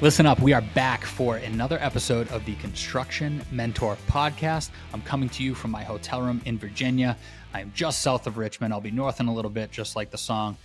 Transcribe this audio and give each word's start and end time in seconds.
Listen 0.00 0.26
up, 0.26 0.38
we 0.38 0.52
are 0.52 0.62
back 0.62 1.04
for 1.04 1.38
another 1.38 1.76
episode 1.80 2.28
of 2.28 2.44
the 2.44 2.54
Construction 2.54 3.42
Mentor 3.50 3.98
podcast. 4.06 4.70
I'm 4.94 5.02
coming 5.02 5.28
to 5.30 5.42
you 5.42 5.56
from 5.56 5.72
my 5.72 5.82
hotel 5.82 6.22
room 6.22 6.40
in 6.44 6.56
Virginia. 6.56 7.16
I 7.52 7.62
am 7.62 7.72
just 7.74 8.00
south 8.00 8.28
of 8.28 8.38
Richmond. 8.38 8.72
I'll 8.72 8.80
be 8.80 8.92
north 8.92 9.18
in 9.18 9.26
a 9.26 9.34
little 9.34 9.50
bit, 9.50 9.72
just 9.72 9.96
like 9.96 10.12
the 10.12 10.16
song. 10.16 10.56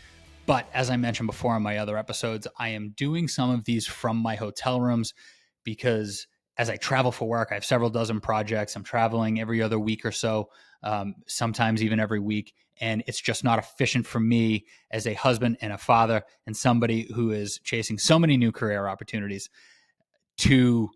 But 0.45 0.67
as 0.71 0.91
I 0.91 0.97
mentioned 0.97 1.25
before 1.25 1.55
on 1.55 1.63
my 1.63 1.79
other 1.79 1.97
episodes, 1.97 2.47
I 2.59 2.69
am 2.69 2.93
doing 2.95 3.27
some 3.27 3.49
of 3.49 3.65
these 3.65 3.87
from 3.87 4.17
my 4.17 4.35
hotel 4.35 4.79
rooms 4.79 5.15
because 5.63 6.27
as 6.55 6.69
I 6.69 6.77
travel 6.77 7.11
for 7.11 7.27
work, 7.27 7.47
I 7.49 7.55
have 7.55 7.65
several 7.65 7.89
dozen 7.89 8.21
projects. 8.21 8.75
I'm 8.75 8.83
traveling 8.83 9.41
every 9.41 9.63
other 9.63 9.79
week 9.79 10.05
or 10.05 10.11
so, 10.11 10.49
um, 10.83 11.15
sometimes 11.25 11.81
even 11.81 11.99
every 11.99 12.19
week. 12.19 12.53
And 12.83 13.01
it's 13.07 13.21
just 13.21 13.45
not 13.45 13.59
efficient 13.59 14.05
for 14.05 14.19
me 14.19 14.65
as 14.91 15.07
a 15.07 15.13
husband 15.13 15.55
and 15.61 15.71
a 15.71 15.77
father 15.77 16.23
and 16.45 16.55
somebody 16.55 17.09
who 17.15 17.31
is 17.31 17.61
chasing 17.63 17.97
so 17.97 18.19
many 18.19 18.35
new 18.35 18.51
career 18.51 18.87
opportunities 18.87 19.49
to 20.39 20.89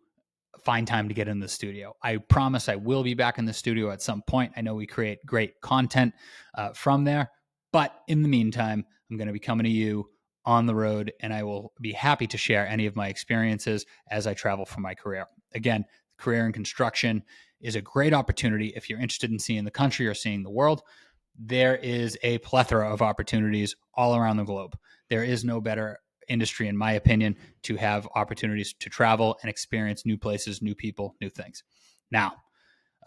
find 0.65 0.85
time 0.85 1.07
to 1.07 1.13
get 1.13 1.29
in 1.29 1.39
the 1.39 1.47
studio. 1.47 1.95
I 2.03 2.17
promise 2.17 2.67
I 2.67 2.75
will 2.75 3.03
be 3.03 3.13
back 3.13 3.37
in 3.37 3.45
the 3.45 3.53
studio 3.53 3.89
at 3.91 4.01
some 4.01 4.21
point. 4.21 4.51
I 4.57 4.61
know 4.61 4.75
we 4.75 4.85
create 4.85 5.25
great 5.25 5.61
content 5.61 6.13
uh, 6.55 6.73
from 6.73 7.05
there. 7.05 7.31
But 7.71 7.93
in 8.09 8.21
the 8.21 8.27
meantime, 8.27 8.85
I'm 9.09 9.15
going 9.15 9.27
to 9.27 9.33
be 9.33 9.39
coming 9.39 9.63
to 9.63 9.69
you 9.69 10.09
on 10.43 10.65
the 10.65 10.75
road 10.75 11.13
and 11.21 11.33
I 11.33 11.43
will 11.43 11.71
be 11.79 11.93
happy 11.93 12.27
to 12.27 12.37
share 12.37 12.67
any 12.67 12.85
of 12.85 12.97
my 12.97 13.07
experiences 13.07 13.85
as 14.11 14.27
I 14.27 14.33
travel 14.33 14.65
for 14.65 14.81
my 14.81 14.93
career. 14.93 15.25
Again, 15.53 15.85
career 16.17 16.45
in 16.45 16.51
construction 16.51 17.23
is 17.61 17.77
a 17.77 17.81
great 17.81 18.13
opportunity 18.13 18.73
if 18.75 18.89
you're 18.89 18.99
interested 18.99 19.31
in 19.31 19.39
seeing 19.39 19.63
the 19.63 19.71
country 19.71 20.05
or 20.05 20.13
seeing 20.13 20.43
the 20.43 20.49
world. 20.49 20.81
There 21.37 21.75
is 21.75 22.17
a 22.23 22.39
plethora 22.39 22.91
of 22.91 23.01
opportunities 23.01 23.75
all 23.93 24.15
around 24.15 24.37
the 24.37 24.43
globe. 24.43 24.77
There 25.09 25.23
is 25.23 25.43
no 25.43 25.61
better 25.61 25.99
industry, 26.27 26.67
in 26.67 26.77
my 26.77 26.93
opinion, 26.93 27.37
to 27.63 27.75
have 27.77 28.07
opportunities 28.15 28.73
to 28.79 28.89
travel 28.89 29.37
and 29.41 29.49
experience 29.49 30.05
new 30.05 30.17
places, 30.17 30.61
new 30.61 30.75
people, 30.75 31.15
new 31.21 31.29
things. 31.29 31.63
Now, 32.11 32.33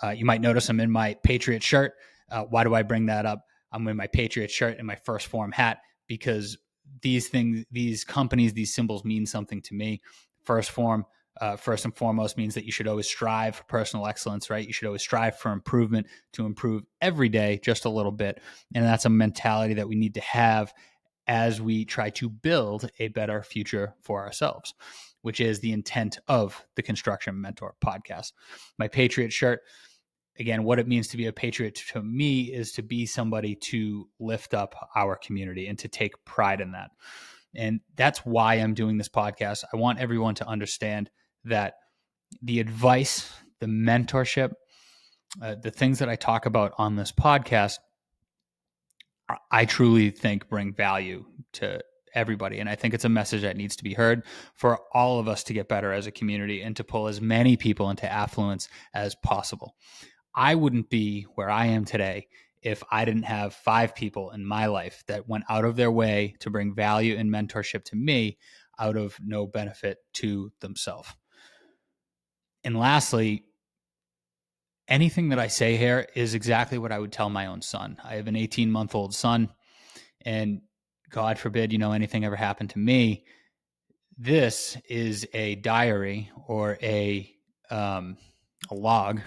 uh, 0.02 0.10
you 0.10 0.24
might 0.24 0.40
notice 0.40 0.68
I'm 0.68 0.80
in 0.80 0.90
my 0.90 1.14
Patriot 1.22 1.62
shirt. 1.62 1.92
Uh, 2.30 2.44
why 2.44 2.64
do 2.64 2.74
I 2.74 2.82
bring 2.82 3.06
that 3.06 3.26
up? 3.26 3.44
I'm 3.72 3.86
in 3.88 3.96
my 3.96 4.06
Patriot 4.06 4.50
shirt 4.50 4.78
and 4.78 4.86
my 4.86 4.96
1st 5.06 5.26
Phorm 5.26 5.52
hat 5.52 5.78
because 6.06 6.56
these 7.02 7.28
things, 7.28 7.64
these 7.70 8.04
companies, 8.04 8.52
these 8.52 8.74
symbols 8.74 9.04
mean 9.04 9.26
something 9.26 9.60
to 9.62 9.74
me. 9.74 10.00
1st 10.46 10.70
Phorm, 10.70 11.04
uh, 11.40 11.56
first 11.56 11.84
and 11.84 11.96
foremost, 11.96 12.36
means 12.36 12.54
that 12.54 12.64
you 12.64 12.72
should 12.72 12.88
always 12.88 13.06
strive 13.06 13.56
for 13.56 13.64
personal 13.64 14.06
excellence, 14.06 14.50
right? 14.50 14.66
You 14.66 14.72
should 14.72 14.86
always 14.86 15.02
strive 15.02 15.38
for 15.38 15.52
improvement 15.52 16.06
to 16.34 16.46
improve 16.46 16.84
every 17.00 17.28
day 17.28 17.60
just 17.62 17.84
a 17.84 17.90
little 17.90 18.12
bit. 18.12 18.40
And 18.74 18.84
that's 18.84 19.04
a 19.04 19.10
mentality 19.10 19.74
that 19.74 19.88
we 19.88 19.96
need 19.96 20.14
to 20.14 20.20
have 20.20 20.72
as 21.26 21.60
we 21.60 21.84
try 21.84 22.10
to 22.10 22.28
build 22.28 22.90
a 22.98 23.08
better 23.08 23.42
future 23.42 23.94
for 24.02 24.24
ourselves, 24.24 24.74
which 25.22 25.40
is 25.40 25.60
the 25.60 25.72
intent 25.72 26.18
of 26.28 26.64
the 26.76 26.82
Construction 26.82 27.40
Mentor 27.40 27.74
podcast. 27.84 28.32
My 28.78 28.88
Patriot 28.88 29.32
shirt 29.32 29.60
again, 30.38 30.64
what 30.64 30.78
it 30.78 30.88
means 30.88 31.08
to 31.08 31.16
be 31.16 31.26
a 31.26 31.32
patriot 31.32 31.74
to 31.74 32.02
me 32.02 32.44
is 32.44 32.72
to 32.72 32.82
be 32.82 33.04
somebody 33.04 33.54
to 33.54 34.08
lift 34.18 34.54
up 34.54 34.74
our 34.96 35.14
community 35.16 35.66
and 35.66 35.78
to 35.78 35.86
take 35.86 36.24
pride 36.24 36.60
in 36.60 36.72
that. 36.72 36.90
And 37.54 37.80
that's 37.94 38.20
why 38.20 38.54
I'm 38.54 38.74
doing 38.74 38.96
this 38.96 39.08
podcast. 39.08 39.64
I 39.72 39.76
want 39.76 39.98
everyone 39.98 40.34
to 40.36 40.46
understand 40.46 41.10
that 41.44 41.74
the 42.42 42.60
advice, 42.60 43.32
the 43.60 43.66
mentorship, 43.66 44.52
uh, 45.42 45.54
the 45.54 45.70
things 45.70 45.98
that 46.00 46.08
I 46.08 46.16
talk 46.16 46.46
about 46.46 46.72
on 46.78 46.96
this 46.96 47.12
podcast, 47.12 47.78
I 49.50 49.64
truly 49.64 50.10
think 50.10 50.48
bring 50.48 50.74
value 50.74 51.24
to 51.54 51.80
everybody. 52.14 52.58
And 52.58 52.68
I 52.68 52.74
think 52.74 52.94
it's 52.94 53.04
a 53.04 53.10
message 53.10 53.42
that 53.42 53.56
needs 53.56 53.76
to 53.76 53.84
be 53.84 53.94
heard 53.94 54.24
for 54.54 54.80
all 54.92 55.20
of 55.20 55.28
us 55.28 55.44
to 55.44 55.54
get 55.54 55.68
better 55.68 55.92
as 55.92 56.06
a 56.06 56.10
community 56.10 56.62
and 56.62 56.76
to 56.76 56.84
pull 56.84 57.06
as 57.06 57.20
many 57.20 57.56
people 57.56 57.90
into 57.90 58.10
affluence 58.10 58.68
as 58.92 59.14
possible. 59.14 59.76
I 60.34 60.54
wouldn't 60.54 60.90
be 60.90 61.26
where 61.34 61.50
I 61.50 61.66
am 61.66 61.84
today 61.84 62.28
if 62.62 62.82
I 62.90 63.04
didn't 63.04 63.22
have 63.24 63.54
five 63.54 63.94
people 63.94 64.30
in 64.30 64.44
my 64.44 64.66
life 64.66 65.02
that 65.06 65.28
went 65.28 65.44
out 65.48 65.64
of 65.64 65.76
their 65.76 65.90
way 65.90 66.34
to 66.40 66.50
bring 66.50 66.74
value 66.74 67.16
and 67.16 67.30
mentorship 67.30 67.84
to 67.84 67.96
me 67.96 68.38
out 68.78 68.96
of 68.96 69.16
no 69.24 69.46
benefit 69.46 69.98
to 70.14 70.52
themselves. 70.60 71.14
And 72.64 72.78
lastly, 72.78 73.44
anything 74.88 75.30
that 75.30 75.38
I 75.38 75.46
say 75.46 75.76
here 75.76 76.06
is 76.14 76.34
exactly 76.34 76.78
what 76.78 76.92
I 76.92 76.98
would 76.98 77.12
tell 77.12 77.30
my 77.30 77.46
own 77.46 77.62
son. 77.62 77.96
I 78.04 78.16
have 78.16 78.26
an 78.26 78.36
18 78.36 78.70
month 78.70 78.94
old 78.94 79.14
son, 79.14 79.50
and 80.24 80.60
God 81.10 81.38
forbid, 81.38 81.72
you 81.72 81.78
know, 81.78 81.92
anything 81.92 82.24
ever 82.24 82.36
happened 82.36 82.70
to 82.70 82.78
me. 82.78 83.24
This 84.18 84.76
is 84.88 85.26
a 85.32 85.54
diary 85.56 86.30
or 86.46 86.78
a 86.82 87.32
um, 87.70 88.18
a 88.70 88.74
log 88.74 89.20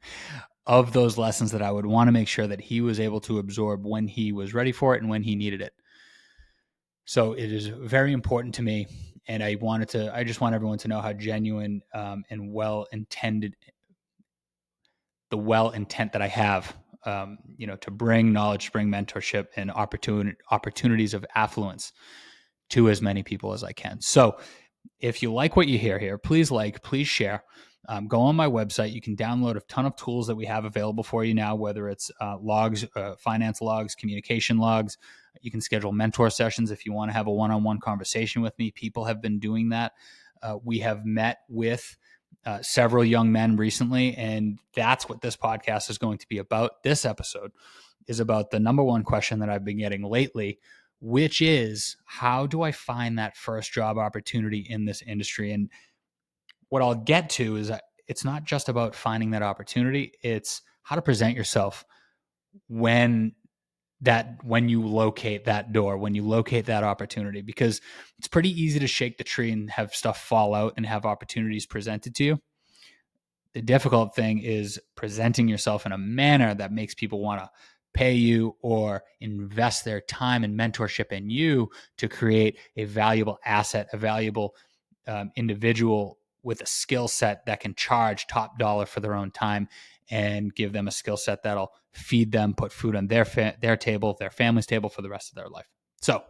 of 0.66 0.92
those 0.92 1.18
lessons 1.18 1.52
that 1.52 1.62
I 1.62 1.70
would 1.70 1.86
want 1.86 2.08
to 2.08 2.12
make 2.12 2.28
sure 2.28 2.46
that 2.46 2.60
he 2.60 2.80
was 2.80 3.00
able 3.00 3.20
to 3.22 3.38
absorb 3.38 3.84
when 3.84 4.06
he 4.06 4.32
was 4.32 4.54
ready 4.54 4.72
for 4.72 4.94
it 4.94 5.02
and 5.02 5.10
when 5.10 5.22
he 5.22 5.34
needed 5.34 5.60
it. 5.60 5.72
So 7.04 7.32
it 7.32 7.50
is 7.50 7.66
very 7.66 8.12
important 8.12 8.54
to 8.56 8.62
me. 8.62 8.86
And 9.28 9.42
I 9.42 9.56
wanted 9.60 9.90
to, 9.90 10.14
I 10.14 10.24
just 10.24 10.40
want 10.40 10.54
everyone 10.54 10.78
to 10.78 10.88
know 10.88 11.00
how 11.00 11.12
genuine 11.12 11.82
um, 11.94 12.24
and 12.30 12.52
well 12.52 12.86
intended, 12.92 13.54
the 15.30 15.38
well 15.38 15.70
intent 15.70 16.12
that 16.12 16.22
I 16.22 16.28
have, 16.28 16.74
um, 17.04 17.38
you 17.56 17.66
know, 17.66 17.76
to 17.76 17.90
bring 17.90 18.32
knowledge, 18.32 18.66
to 18.66 18.72
bring 18.72 18.88
mentorship 18.88 19.48
and 19.56 19.70
opportunity, 19.70 20.36
opportunities 20.50 21.14
of 21.14 21.24
affluence 21.34 21.92
to 22.70 22.88
as 22.88 23.00
many 23.02 23.22
people 23.22 23.52
as 23.52 23.62
I 23.62 23.72
can. 23.72 24.00
So 24.00 24.38
if 24.98 25.22
you 25.22 25.32
like 25.32 25.56
what 25.56 25.68
you 25.68 25.78
hear 25.78 25.98
here, 25.98 26.18
please 26.18 26.50
like, 26.50 26.82
please 26.82 27.06
share 27.06 27.44
um, 27.88 28.06
go 28.06 28.20
on 28.20 28.36
my 28.36 28.46
website. 28.46 28.92
You 28.92 29.00
can 29.00 29.16
download 29.16 29.56
a 29.56 29.60
ton 29.60 29.86
of 29.86 29.96
tools 29.96 30.26
that 30.26 30.34
we 30.36 30.44
have 30.44 30.66
available 30.66 31.02
for 31.02 31.24
you 31.24 31.34
now, 31.34 31.54
whether 31.54 31.88
it's 31.88 32.10
uh, 32.20 32.36
logs, 32.38 32.84
uh, 32.94 33.14
finance 33.16 33.62
logs, 33.62 33.94
communication 33.94 34.58
logs. 34.58 34.98
You 35.42 35.50
can 35.50 35.60
schedule 35.60 35.92
mentor 35.92 36.30
sessions 36.30 36.70
if 36.70 36.86
you 36.86 36.92
want 36.92 37.10
to 37.10 37.12
have 37.12 37.26
a 37.26 37.32
one 37.32 37.50
on 37.50 37.62
one 37.62 37.80
conversation 37.80 38.42
with 38.42 38.58
me. 38.58 38.70
People 38.70 39.04
have 39.04 39.20
been 39.20 39.38
doing 39.38 39.70
that. 39.70 39.92
Uh, 40.42 40.58
we 40.62 40.78
have 40.80 41.04
met 41.04 41.38
with 41.48 41.96
uh, 42.44 42.62
several 42.62 43.04
young 43.04 43.32
men 43.32 43.56
recently, 43.56 44.14
and 44.14 44.58
that's 44.74 45.08
what 45.08 45.20
this 45.20 45.36
podcast 45.36 45.90
is 45.90 45.98
going 45.98 46.18
to 46.18 46.28
be 46.28 46.38
about. 46.38 46.82
This 46.82 47.04
episode 47.04 47.52
is 48.06 48.20
about 48.20 48.50
the 48.50 48.60
number 48.60 48.82
one 48.82 49.02
question 49.02 49.40
that 49.40 49.50
I've 49.50 49.64
been 49.64 49.78
getting 49.78 50.02
lately, 50.02 50.58
which 51.00 51.42
is 51.42 51.96
how 52.04 52.46
do 52.46 52.62
I 52.62 52.72
find 52.72 53.18
that 53.18 53.36
first 53.36 53.72
job 53.72 53.98
opportunity 53.98 54.66
in 54.68 54.84
this 54.84 55.02
industry? 55.02 55.52
And 55.52 55.68
what 56.68 56.82
I'll 56.82 56.94
get 56.94 57.30
to 57.30 57.56
is 57.56 57.70
it's 58.06 58.24
not 58.24 58.44
just 58.44 58.68
about 58.68 58.94
finding 58.94 59.30
that 59.30 59.42
opportunity, 59.42 60.12
it's 60.22 60.62
how 60.82 60.96
to 60.96 61.02
present 61.02 61.36
yourself 61.36 61.84
when 62.68 63.34
that 64.00 64.38
when 64.44 64.68
you 64.68 64.86
locate 64.86 65.44
that 65.46 65.72
door 65.72 65.98
when 65.98 66.14
you 66.14 66.24
locate 66.24 66.66
that 66.66 66.84
opportunity 66.84 67.42
because 67.42 67.80
it's 68.18 68.28
pretty 68.28 68.50
easy 68.50 68.78
to 68.78 68.86
shake 68.86 69.18
the 69.18 69.24
tree 69.24 69.50
and 69.50 69.70
have 69.70 69.94
stuff 69.94 70.22
fall 70.22 70.54
out 70.54 70.74
and 70.76 70.86
have 70.86 71.04
opportunities 71.04 71.66
presented 71.66 72.14
to 72.14 72.24
you. 72.24 72.40
The 73.54 73.62
difficult 73.62 74.14
thing 74.14 74.38
is 74.40 74.78
presenting 74.94 75.48
yourself 75.48 75.84
in 75.84 75.92
a 75.92 75.98
manner 75.98 76.54
that 76.54 76.72
makes 76.72 76.94
people 76.94 77.20
want 77.20 77.40
to 77.40 77.50
pay 77.94 78.12
you 78.12 78.54
or 78.62 79.02
invest 79.20 79.84
their 79.84 80.00
time 80.00 80.44
and 80.44 80.56
mentorship 80.56 81.10
in 81.10 81.30
you 81.30 81.68
to 81.96 82.08
create 82.08 82.58
a 82.76 82.84
valuable 82.84 83.38
asset 83.44 83.88
a 83.92 83.96
valuable 83.96 84.54
um, 85.08 85.32
individual 85.34 86.18
with 86.44 86.60
a 86.60 86.66
skill 86.66 87.08
set 87.08 87.44
that 87.46 87.60
can 87.60 87.74
charge 87.74 88.26
top 88.26 88.58
dollar 88.58 88.86
for 88.86 89.00
their 89.00 89.14
own 89.14 89.30
time 89.30 89.66
and 90.10 90.54
give 90.54 90.72
them 90.72 90.88
a 90.88 90.90
skill 90.90 91.16
set 91.16 91.42
that'll 91.42 91.72
feed 91.92 92.32
them, 92.32 92.54
put 92.54 92.72
food 92.72 92.96
on 92.96 93.06
their 93.06 93.24
fa- 93.24 93.56
their 93.60 93.76
table, 93.76 94.16
their 94.18 94.30
family's 94.30 94.66
table 94.66 94.88
for 94.88 95.02
the 95.02 95.08
rest 95.08 95.30
of 95.30 95.36
their 95.36 95.48
life. 95.48 95.66
So, 96.00 96.22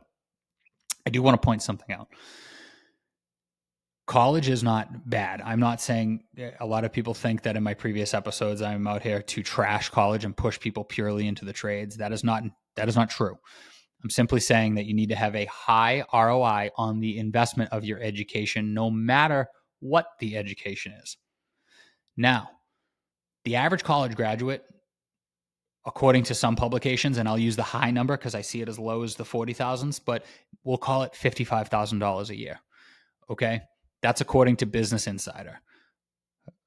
I 1.07 1.11
do 1.11 1.23
want 1.23 1.41
to 1.41 1.45
point 1.45 1.63
something 1.63 1.95
out. 1.95 2.09
College 4.07 4.49
is 4.49 4.63
not 4.63 5.09
bad. 5.09 5.43
I'm 5.43 5.61
not 5.61 5.81
saying 5.81 6.25
eh, 6.37 6.51
a 6.61 6.67
lot 6.67 6.85
of 6.85 6.93
people 6.93 7.15
think 7.15 7.43
that 7.43 7.57
in 7.57 7.63
my 7.63 7.75
previous 7.75 8.15
episodes 8.15 8.63
I'm 8.63 8.87
out 8.87 9.03
here 9.03 9.23
to 9.23 9.43
trash 9.43 9.91
college 9.91 10.25
and 10.25 10.37
push 10.37 10.59
people 10.59 10.85
purely 10.85 11.27
into 11.27 11.45
the 11.45 11.53
trades. 11.53 11.97
That 11.97 12.13
is 12.13 12.25
not 12.25 12.43
that 12.77 12.89
is 12.89 12.97
not 12.97 13.11
true. 13.11 13.37
I'm 14.03 14.11
simply 14.11 14.41
saying 14.41 14.77
that 14.77 14.87
you 14.87 14.95
need 14.95 15.09
to 15.09 15.17
have 15.17 15.35
a 15.35 15.47
high 15.47 16.05
ROI 16.13 16.71
on 16.77 17.01
the 17.01 17.19
investment 17.19 17.73
of 17.73 17.85
your 17.85 18.01
education 18.01 18.73
no 18.73 18.91
matter 18.91 19.49
what 19.81 20.07
the 20.21 20.37
education 20.37 20.93
is. 21.03 21.17
Now, 22.17 22.51
the 23.45 23.57
average 23.57 23.85
college 23.85 24.15
graduate, 24.15 24.65
according 25.87 26.25
to 26.25 26.35
some 26.35 26.57
publications, 26.57 27.19
and 27.19 27.29
I'll 27.29 27.39
use 27.39 27.57
the 27.57 27.63
high 27.63 27.91
number 27.91 28.17
because 28.17 28.35
I 28.35 28.43
see 28.43 28.61
it 28.61 28.69
as 28.69 28.79
low 28.79 29.03
as 29.03 29.15
the 29.15 29.25
40,000s, 29.25 30.01
but 30.05 30.25
we'll 30.65 30.77
call 30.77 31.03
it 31.03 31.13
$55,000 31.13 32.31
a 32.31 32.37
year. 32.37 32.61
Okay. 33.31 33.63
That's 34.03 34.21
according 34.21 34.57
to 34.57 34.67
Business 34.67 35.07
Insider. 35.07 35.61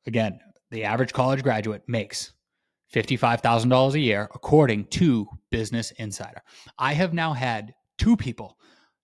Again, 0.06 0.40
the 0.70 0.84
average 0.84 1.14
college 1.14 1.44
graduate 1.44 1.84
makes 1.88 2.34
$55,000 2.94 3.94
a 3.94 4.00
year, 4.00 4.30
according 4.34 4.86
to 4.86 5.28
Business 5.50 5.92
Insider. 5.92 6.42
I 6.78 6.94
have 6.94 7.14
now 7.14 7.34
had 7.34 7.74
two 7.98 8.18
people, 8.18 8.58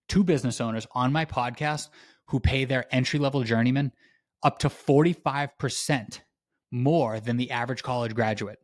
two 0.10 0.24
business 0.24 0.60
owners 0.60 0.88
on 0.92 1.14
my 1.14 1.26
podcast 1.26 1.90
who 2.28 2.40
pay 2.40 2.66
their 2.66 2.86
entry 2.94 3.20
level 3.20 3.44
journeyman 3.44 3.92
up 4.44 4.60
to 4.60 4.70
45% 4.70 6.20
more 6.72 7.20
than 7.20 7.38
the 7.38 7.52
average 7.52 7.84
college 7.84 8.16
graduate. 8.16 8.60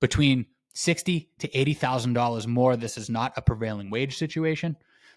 Between 0.00 0.46
sixty 0.72 1.30
to 1.38 1.56
eighty 1.56 1.74
thousand 1.74 2.14
dollars 2.14 2.46
more. 2.46 2.76
This 2.76 2.96
is 2.96 3.10
not 3.10 3.32
a 3.36 3.42
prevailing 3.42 3.90
wage 3.90 4.16
situation. 4.16 4.76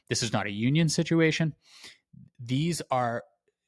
This 0.10 0.24
is 0.24 0.34
not 0.34 0.48
a 0.48 0.52
union 0.52 0.90
situation. 0.90 1.54
These 2.40 2.82
are 2.92 3.24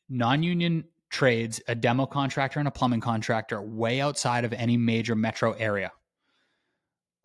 non-union 0.09 0.85
trades, 1.09 1.61
a 1.67 1.75
demo 1.75 2.05
contractor 2.05 2.59
and 2.59 2.67
a 2.67 2.71
plumbing 2.71 2.99
contractor, 2.99 3.61
way 3.61 4.01
outside 4.01 4.43
of 4.43 4.53
any 4.53 4.77
major 4.77 5.15
metro 5.15 5.53
area. 5.53 5.91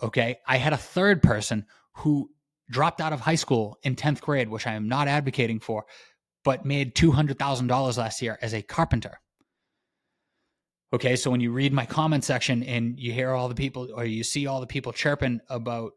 Okay. 0.02 0.38
I 0.46 0.58
had 0.58 0.72
a 0.72 0.78
third 0.78 1.22
person 1.22 1.66
who 1.96 2.30
dropped 2.70 3.00
out 3.00 3.12
of 3.12 3.20
high 3.20 3.34
school 3.34 3.78
in 3.82 3.96
10th 3.96 4.20
grade, 4.20 4.48
which 4.48 4.66
I 4.66 4.74
am 4.74 4.88
not 4.88 5.08
advocating 5.08 5.58
for, 5.58 5.86
but 6.44 6.64
made 6.64 6.94
$200,000 6.94 7.98
last 7.98 8.22
year 8.22 8.38
as 8.40 8.54
a 8.54 8.62
carpenter. 8.62 9.20
Okay, 10.92 11.14
so 11.14 11.30
when 11.30 11.40
you 11.40 11.52
read 11.52 11.72
my 11.72 11.86
comment 11.86 12.24
section 12.24 12.64
and 12.64 12.98
you 12.98 13.12
hear 13.12 13.30
all 13.30 13.48
the 13.48 13.54
people 13.54 13.88
or 13.94 14.04
you 14.04 14.24
see 14.24 14.46
all 14.46 14.60
the 14.60 14.66
people 14.66 14.92
chirping 14.92 15.40
about 15.48 15.92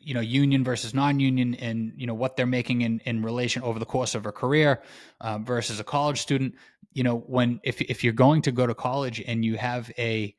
you 0.00 0.14
know 0.14 0.20
union 0.20 0.64
versus 0.64 0.94
non-union 0.94 1.54
and 1.56 1.92
you 1.96 2.06
know 2.06 2.14
what 2.14 2.36
they're 2.36 2.46
making 2.46 2.80
in 2.80 3.00
in 3.04 3.22
relation 3.22 3.62
over 3.62 3.78
the 3.78 3.84
course 3.84 4.14
of 4.14 4.26
a 4.26 4.32
career 4.32 4.82
uh, 5.20 5.38
versus 5.38 5.78
a 5.80 5.84
college 5.84 6.20
student 6.20 6.54
you 6.92 7.02
know 7.02 7.18
when 7.18 7.60
if 7.62 7.80
if 7.82 8.02
you're 8.02 8.12
going 8.12 8.42
to 8.42 8.50
go 8.50 8.66
to 8.66 8.74
college 8.74 9.22
and 9.26 9.44
you 9.44 9.56
have 9.56 9.90
a 9.98 10.34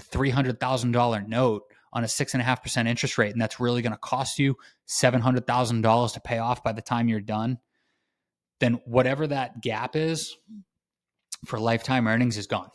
three 0.00 0.30
hundred 0.30 0.58
thousand 0.58 0.92
dollar 0.92 1.22
note 1.22 1.62
on 1.92 2.04
a 2.04 2.08
six 2.08 2.34
and 2.34 2.40
a 2.40 2.44
half 2.44 2.62
percent 2.62 2.88
interest 2.88 3.16
rate 3.16 3.32
and 3.32 3.40
that's 3.40 3.60
really 3.60 3.82
going 3.82 3.92
to 3.92 3.98
cost 3.98 4.38
you 4.38 4.56
seven 4.86 5.20
hundred 5.20 5.46
thousand 5.46 5.82
dollars 5.82 6.12
to 6.12 6.20
pay 6.20 6.38
off 6.38 6.62
by 6.62 6.72
the 6.72 6.82
time 6.82 7.08
you're 7.08 7.20
done 7.20 7.58
then 8.60 8.74
whatever 8.84 9.26
that 9.26 9.60
gap 9.62 9.96
is 9.96 10.36
for 11.44 11.58
lifetime 11.58 12.06
earnings 12.06 12.36
is 12.36 12.46
gone. 12.46 12.70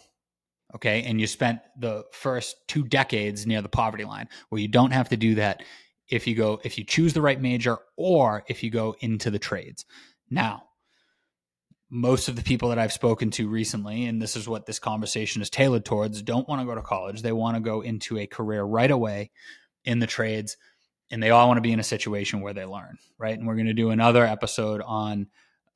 Okay. 0.75 1.04
And 1.04 1.19
you 1.19 1.27
spent 1.27 1.60
the 1.77 2.06
first 2.12 2.56
two 2.68 2.83
decades 2.83 3.48
near 3.48 3.62
the 3.62 3.69
poverty 3.69 4.06
line 4.06 4.30
where 4.50 4.62
you 4.62 4.68
don't 4.68 4.92
have 4.92 5.10
to 5.10 5.18
do 5.18 5.36
that 5.36 5.63
if 6.07 6.27
you 6.27 6.36
go, 6.36 6.60
if 6.63 6.77
you 6.77 6.83
choose 6.83 7.13
the 7.13 7.21
right 7.21 7.39
major 7.39 7.77
or 7.95 8.44
if 8.48 8.63
you 8.63 8.69
go 8.69 8.95
into 9.00 9.31
the 9.31 9.39
trades. 9.39 9.86
Now, 10.30 10.63
most 11.89 12.27
of 12.27 12.36
the 12.36 12.44
people 12.44 12.69
that 12.69 12.77
I've 12.77 12.94
spoken 12.94 13.31
to 13.31 13.50
recently, 13.50 14.06
and 14.06 14.21
this 14.21 14.36
is 14.36 14.48
what 14.48 14.66
this 14.66 14.77
conversation 14.77 15.42
is 15.42 15.50
tailored 15.50 15.86
towards, 15.86 16.21
don't 16.21 16.48
want 16.48 16.62
to 16.62 16.66
go 16.66 16.75
to 16.75 16.81
college. 16.81 17.21
They 17.21 17.31
want 17.31 17.56
to 17.56 17.62
go 17.62 17.81
into 17.81 18.18
a 18.19 18.27
career 18.27 18.63
right 18.63 18.92
away 18.92 19.31
in 19.86 19.98
the 19.98 20.07
trades, 20.07 20.56
and 21.10 21.21
they 21.21 21.31
all 21.31 21.48
want 21.48 21.57
to 21.57 21.62
be 21.62 21.71
in 21.71 21.80
a 21.80 21.83
situation 21.83 22.42
where 22.42 22.54
they 22.54 22.66
learn, 22.66 23.00
right? 23.18 23.38
And 23.38 23.48
we're 23.48 23.56
going 23.56 23.66
to 23.66 23.74
do 23.74 23.89
another 23.89 24.24
episode 24.24 24.81
on 24.86 25.27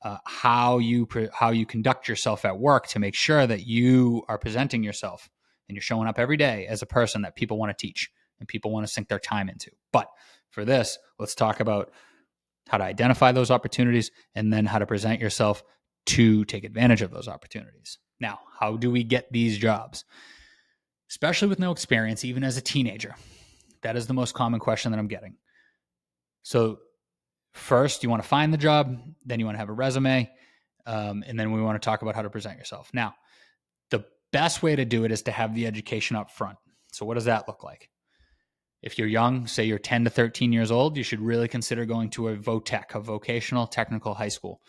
uh, 0.04 0.18
how 0.26 0.78
you 0.78 1.06
pre- 1.06 1.30
how 1.32 1.50
you 1.50 1.66
conduct 1.66 2.08
yourself 2.08 2.44
at 2.44 2.58
work 2.58 2.86
to 2.88 2.98
make 2.98 3.14
sure 3.14 3.46
that 3.46 3.66
you 3.66 4.22
are 4.28 4.38
presenting 4.38 4.84
yourself 4.84 5.28
and 5.68 5.74
you're 5.74 5.82
showing 5.82 6.06
up 6.06 6.18
every 6.18 6.36
day 6.36 6.66
as 6.66 6.82
a 6.82 6.86
person 6.86 7.22
that 7.22 7.34
people 7.34 7.58
want 7.58 7.76
to 7.76 7.86
teach 7.86 8.10
and 8.38 8.46
people 8.46 8.70
want 8.70 8.86
to 8.86 8.92
sink 8.92 9.08
their 9.08 9.18
time 9.18 9.48
into. 9.48 9.70
But 9.92 10.08
for 10.50 10.64
this, 10.64 10.98
let's 11.18 11.34
talk 11.34 11.60
about 11.60 11.90
how 12.68 12.78
to 12.78 12.84
identify 12.84 13.32
those 13.32 13.50
opportunities 13.50 14.10
and 14.34 14.52
then 14.52 14.66
how 14.66 14.78
to 14.78 14.86
present 14.86 15.20
yourself 15.20 15.62
to 16.06 16.44
take 16.44 16.64
advantage 16.64 17.02
of 17.02 17.10
those 17.10 17.28
opportunities. 17.28 17.98
Now, 18.20 18.40
how 18.60 18.76
do 18.76 18.90
we 18.90 19.04
get 19.04 19.32
these 19.32 19.58
jobs? 19.58 20.04
Especially 21.10 21.48
with 21.48 21.58
no 21.58 21.72
experience, 21.72 22.24
even 22.24 22.44
as 22.44 22.56
a 22.56 22.62
teenager. 22.62 23.14
That 23.82 23.96
is 23.96 24.06
the 24.06 24.14
most 24.14 24.34
common 24.34 24.60
question 24.60 24.92
that 24.92 24.98
I'm 24.98 25.08
getting. 25.08 25.36
So, 26.42 26.78
first 27.54 28.02
you 28.02 28.10
want 28.10 28.22
to 28.22 28.28
find 28.28 28.52
the 28.52 28.58
job, 28.58 29.00
then 29.24 29.40
you 29.40 29.46
want 29.46 29.54
to 29.54 29.60
have 29.60 29.70
a 29.70 29.72
resume, 29.72 30.30
um, 30.86 31.24
and 31.26 31.38
then 31.38 31.52
we 31.52 31.62
want 31.62 31.80
to 31.80 31.84
talk 31.84 32.02
about 32.02 32.14
how 32.14 32.22
to 32.22 32.30
present 32.30 32.58
yourself. 32.58 32.90
Now, 32.92 33.14
the 33.90 34.04
best 34.32 34.62
way 34.62 34.76
to 34.76 34.84
do 34.84 35.04
it 35.04 35.12
is 35.12 35.22
to 35.22 35.32
have 35.32 35.54
the 35.54 35.66
education 35.66 36.16
up 36.16 36.30
front. 36.30 36.58
So, 36.92 37.06
what 37.06 37.14
does 37.14 37.24
that 37.24 37.48
look 37.48 37.64
like? 37.64 37.88
If 38.82 38.98
you're 38.98 39.08
young, 39.08 39.46
say 39.46 39.64
you're 39.64 39.78
10 39.78 40.04
to 40.04 40.10
13 40.10 40.52
years 40.52 40.70
old, 40.70 40.98
you 40.98 41.02
should 41.02 41.20
really 41.20 41.48
consider 41.48 41.86
going 41.86 42.10
to 42.10 42.28
a 42.28 42.36
VOTEC, 42.36 42.94
a 42.94 43.00
vocational 43.00 43.66
technical 43.66 44.12
high 44.12 44.28
school. 44.28 44.60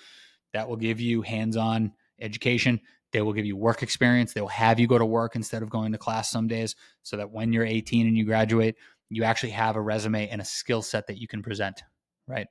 That 0.54 0.70
will 0.70 0.78
give 0.78 1.02
you 1.02 1.22
hands 1.22 1.58
on 1.58 1.92
education. 2.22 2.80
They 3.12 3.22
will 3.22 3.34
give 3.34 3.46
you 3.46 3.58
work 3.58 3.84
experience. 3.84 4.32
They 4.32 4.40
will 4.40 4.48
have 4.48 4.80
you 4.80 4.88
go 4.88 4.98
to 4.98 5.06
work 5.06 5.36
instead 5.36 5.64
of 5.64 5.70
going 5.70 5.92
to 5.92 5.98
class 5.98 6.30
some 6.30 6.48
days 6.48 6.76
so 7.04 7.18
that 7.18 7.32
when 7.32 7.52
you're 7.52 7.66
18 7.66 8.08
and 8.08 8.18
you 8.18 8.24
graduate, 8.24 8.76
you 9.10 9.26
actually 9.26 9.52
have 9.52 9.76
a 9.76 9.82
resume 9.82 10.30
and 10.30 10.40
a 10.40 10.46
skill 10.46 10.82
set 10.82 11.08
that 11.08 11.18
you 11.18 11.28
can 11.28 11.44
present, 11.44 11.84
right? 12.26 12.48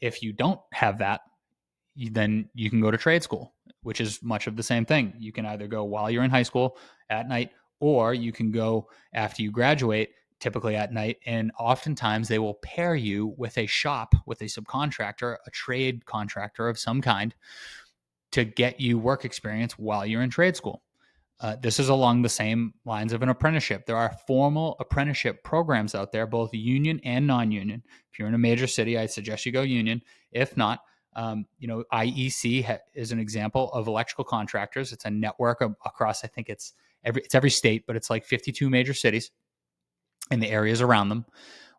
If 0.00 0.22
you 0.22 0.32
don't 0.32 0.60
have 0.72 0.98
that, 0.98 1.22
then 1.96 2.48
you 2.54 2.70
can 2.70 2.80
go 2.80 2.90
to 2.90 2.98
trade 2.98 3.22
school, 3.22 3.54
which 3.82 4.00
is 4.00 4.22
much 4.22 4.46
of 4.46 4.56
the 4.56 4.62
same 4.62 4.84
thing. 4.84 5.14
You 5.18 5.32
can 5.32 5.46
either 5.46 5.66
go 5.66 5.84
while 5.84 6.10
you're 6.10 6.24
in 6.24 6.30
high 6.30 6.42
school 6.42 6.78
at 7.08 7.28
night, 7.28 7.50
or 7.80 8.14
you 8.14 8.32
can 8.32 8.50
go 8.50 8.88
after 9.14 9.42
you 9.42 9.50
graduate, 9.50 10.10
typically 10.40 10.76
at 10.76 10.92
night. 10.92 11.16
And 11.24 11.50
oftentimes 11.58 12.28
they 12.28 12.38
will 12.38 12.54
pair 12.62 12.94
you 12.94 13.34
with 13.38 13.56
a 13.56 13.66
shop, 13.66 14.14
with 14.26 14.42
a 14.42 14.46
subcontractor, 14.46 15.36
a 15.46 15.50
trade 15.50 16.04
contractor 16.04 16.68
of 16.68 16.78
some 16.78 17.00
kind 17.00 17.34
to 18.32 18.44
get 18.44 18.80
you 18.80 18.98
work 18.98 19.24
experience 19.24 19.78
while 19.78 20.04
you're 20.04 20.22
in 20.22 20.30
trade 20.30 20.56
school. 20.56 20.82
Uh, 21.38 21.56
this 21.60 21.78
is 21.78 21.90
along 21.90 22.22
the 22.22 22.28
same 22.28 22.72
lines 22.86 23.12
of 23.12 23.22
an 23.22 23.28
apprenticeship. 23.28 23.84
There 23.84 23.96
are 23.96 24.16
formal 24.26 24.76
apprenticeship 24.80 25.44
programs 25.44 25.94
out 25.94 26.10
there, 26.10 26.26
both 26.26 26.54
union 26.54 27.00
and 27.04 27.26
non-union. 27.26 27.82
If 28.10 28.18
you're 28.18 28.28
in 28.28 28.34
a 28.34 28.38
major 28.38 28.66
city, 28.66 28.98
I 28.98 29.06
suggest 29.06 29.44
you 29.44 29.52
go 29.52 29.60
union. 29.60 30.00
If 30.32 30.56
not, 30.56 30.80
um, 31.14 31.46
you 31.58 31.68
know, 31.68 31.84
IEC 31.92 32.64
ha- 32.64 32.78
is 32.94 33.12
an 33.12 33.18
example 33.18 33.70
of 33.72 33.86
electrical 33.86 34.24
contractors. 34.24 34.92
It's 34.92 35.04
a 35.04 35.10
network 35.10 35.60
of, 35.60 35.74
across, 35.84 36.24
I 36.24 36.28
think 36.28 36.48
it's 36.48 36.72
every 37.04 37.22
it's 37.22 37.34
every 37.34 37.50
state, 37.50 37.84
but 37.86 37.96
it's 37.96 38.10
like 38.10 38.24
52 38.24 38.70
major 38.70 38.94
cities 38.94 39.30
and 40.30 40.42
the 40.42 40.50
areas 40.50 40.80
around 40.80 41.08
them. 41.10 41.26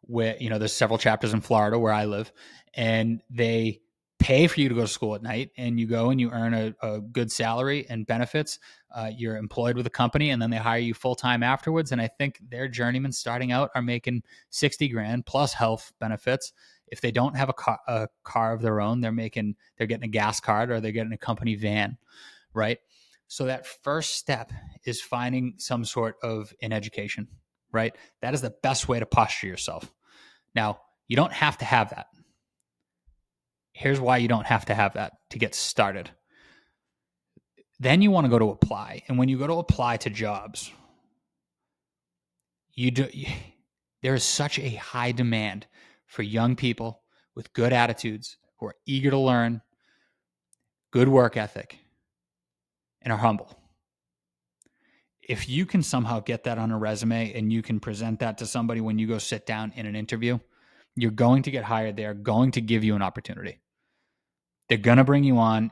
Where 0.02 0.36
you 0.40 0.50
know, 0.50 0.58
there's 0.58 0.74
several 0.74 0.98
chapters 0.98 1.34
in 1.34 1.42
Florida 1.42 1.78
where 1.78 1.94
I 1.94 2.06
live, 2.06 2.32
and 2.74 3.22
they 3.30 3.82
pay 4.20 4.48
for 4.48 4.60
you 4.60 4.70
to 4.70 4.76
go 4.76 4.82
to 4.82 4.88
school 4.88 5.16
at 5.16 5.22
night 5.22 5.52
and 5.58 5.80
you 5.80 5.86
go 5.86 6.10
and 6.10 6.20
you 6.20 6.32
earn 6.32 6.54
a, 6.54 6.74
a 6.82 7.00
good 7.00 7.32
salary 7.32 7.86
and 7.90 8.08
benefits 8.08 8.60
uh, 8.96 9.12
you're 9.16 9.38
employed 9.38 9.76
with 9.76 9.86
a 9.86 9.92
company 9.92 10.30
and 10.30 10.42
then 10.42 10.50
they 10.50 10.58
hire 10.58 10.80
you 10.80 10.94
full-time 10.94 11.44
afterwards. 11.44 11.92
And 11.92 12.02
i 12.02 12.08
think 12.08 12.40
their 12.50 12.68
journeymen 12.68 13.12
starting 13.12 13.52
out 13.52 13.70
are 13.76 13.82
making 13.82 14.24
60 14.50 14.88
grand 14.88 15.26
plus 15.26 15.54
health 15.54 15.92
benefits. 16.00 16.54
If 16.88 17.02
they 17.02 17.12
don't 17.12 17.36
have 17.36 17.50
a 17.50 17.54
car, 17.54 17.80
a 17.88 18.08
car 18.24 18.54
of 18.54 18.62
their 18.62 18.80
own 18.80 19.02
they're 19.02 19.12
making 19.12 19.56
they're 19.78 19.88
getting 19.88 20.06
a 20.06 20.12
gas 20.12 20.40
card 20.40 20.72
or 20.72 20.80
they're 20.80 20.92
getting 20.92 21.14
a 21.14 21.18
company 21.18 21.56
van 21.56 21.98
right? 22.54 22.80
So 23.28 23.46
that 23.46 23.68
first 23.68 24.16
step 24.16 24.52
is 24.86 25.02
finding 25.02 25.56
some 25.58 25.86
sort 25.86 26.16
of 26.24 26.54
an 26.62 26.72
education 26.72 27.28
right? 27.74 27.96
That 28.22 28.34
is 28.34 28.42
the 28.42 28.56
best 28.64 28.88
way 28.88 29.00
to 29.00 29.06
posture 29.06 29.48
yourself. 29.48 29.94
Now 30.56 30.80
you 31.08 31.16
don't 31.16 31.34
have 31.34 31.58
to 31.60 31.66
have 31.66 31.90
that 31.92 32.08
Here's 33.78 34.00
why 34.00 34.18
you 34.18 34.28
don't 34.28 34.48
have 34.48 34.66
to 34.66 34.74
have 34.74 34.96
that 34.96 35.14
to 35.30 35.38
get 35.38 35.54
started. 35.54 36.10
Then 37.80 38.02
you 38.02 38.10
want 38.10 38.26
to 38.26 38.30
go 38.30 38.40
to 38.40 38.50
apply. 38.50 39.04
And 39.08 39.20
when 39.20 39.30
you 39.30 39.38
go 39.38 39.46
to 39.46 39.54
apply 39.54 39.98
to 39.98 40.10
jobs, 40.10 40.72
you 42.74 42.90
do 42.90 43.08
there 44.02 44.16
is 44.16 44.24
such 44.24 44.58
a 44.58 44.70
high 44.70 45.12
demand 45.12 45.68
for 46.08 46.24
young 46.24 46.56
people 46.56 47.04
with 47.36 47.54
good 47.54 47.72
attitudes 47.72 48.38
who 48.58 48.66
are 48.66 48.76
eager 48.88 49.12
to 49.12 49.20
learn, 49.20 49.62
good 50.90 51.08
work 51.08 51.38
ethic, 51.38 51.78
and 53.04 53.14
are 53.14 53.20
humble. 53.20 53.60
If 55.22 55.48
you 55.48 55.68
can 55.68 55.84
somehow 55.84 56.22
get 56.22 56.46
that 56.46 56.58
on 56.58 56.72
a 56.72 56.80
resume 56.80 57.32
and 57.34 57.54
you 57.54 57.62
can 57.62 57.80
present 57.80 58.22
that 58.22 58.40
to 58.40 58.48
somebody 58.48 58.82
when 58.82 58.98
you 58.98 59.06
go 59.06 59.20
sit 59.20 59.46
down 59.46 59.72
in 59.76 59.86
an 59.86 59.96
interview, 59.96 60.40
you're 60.96 61.12
going 61.12 61.44
to 61.44 61.52
get 61.52 61.64
hired. 61.64 61.96
They 61.96 62.06
are 62.06 62.16
going 62.16 62.50
to 62.52 62.62
give 62.62 62.84
you 62.84 62.96
an 62.96 63.04
opportunity. 63.04 63.60
They're 64.70 64.78
going 64.78 64.98
to 64.98 65.04
bring 65.04 65.24
you 65.24 65.38
on. 65.38 65.72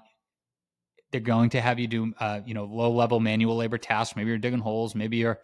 They're 1.12 1.22
going 1.22 1.50
to 1.52 1.62
have 1.62 1.80
you 1.80 1.88
do, 1.88 2.14
uh, 2.20 2.42
you 2.46 2.54
know, 2.54 2.66
low 2.66 2.92
level 2.92 3.20
manual 3.20 3.56
labor 3.56 3.78
tasks. 3.78 4.16
Maybe 4.16 4.30
you're 4.30 4.38
digging 4.38 4.60
holes. 4.60 4.96
Maybe 4.96 5.18
you're, 5.18 5.40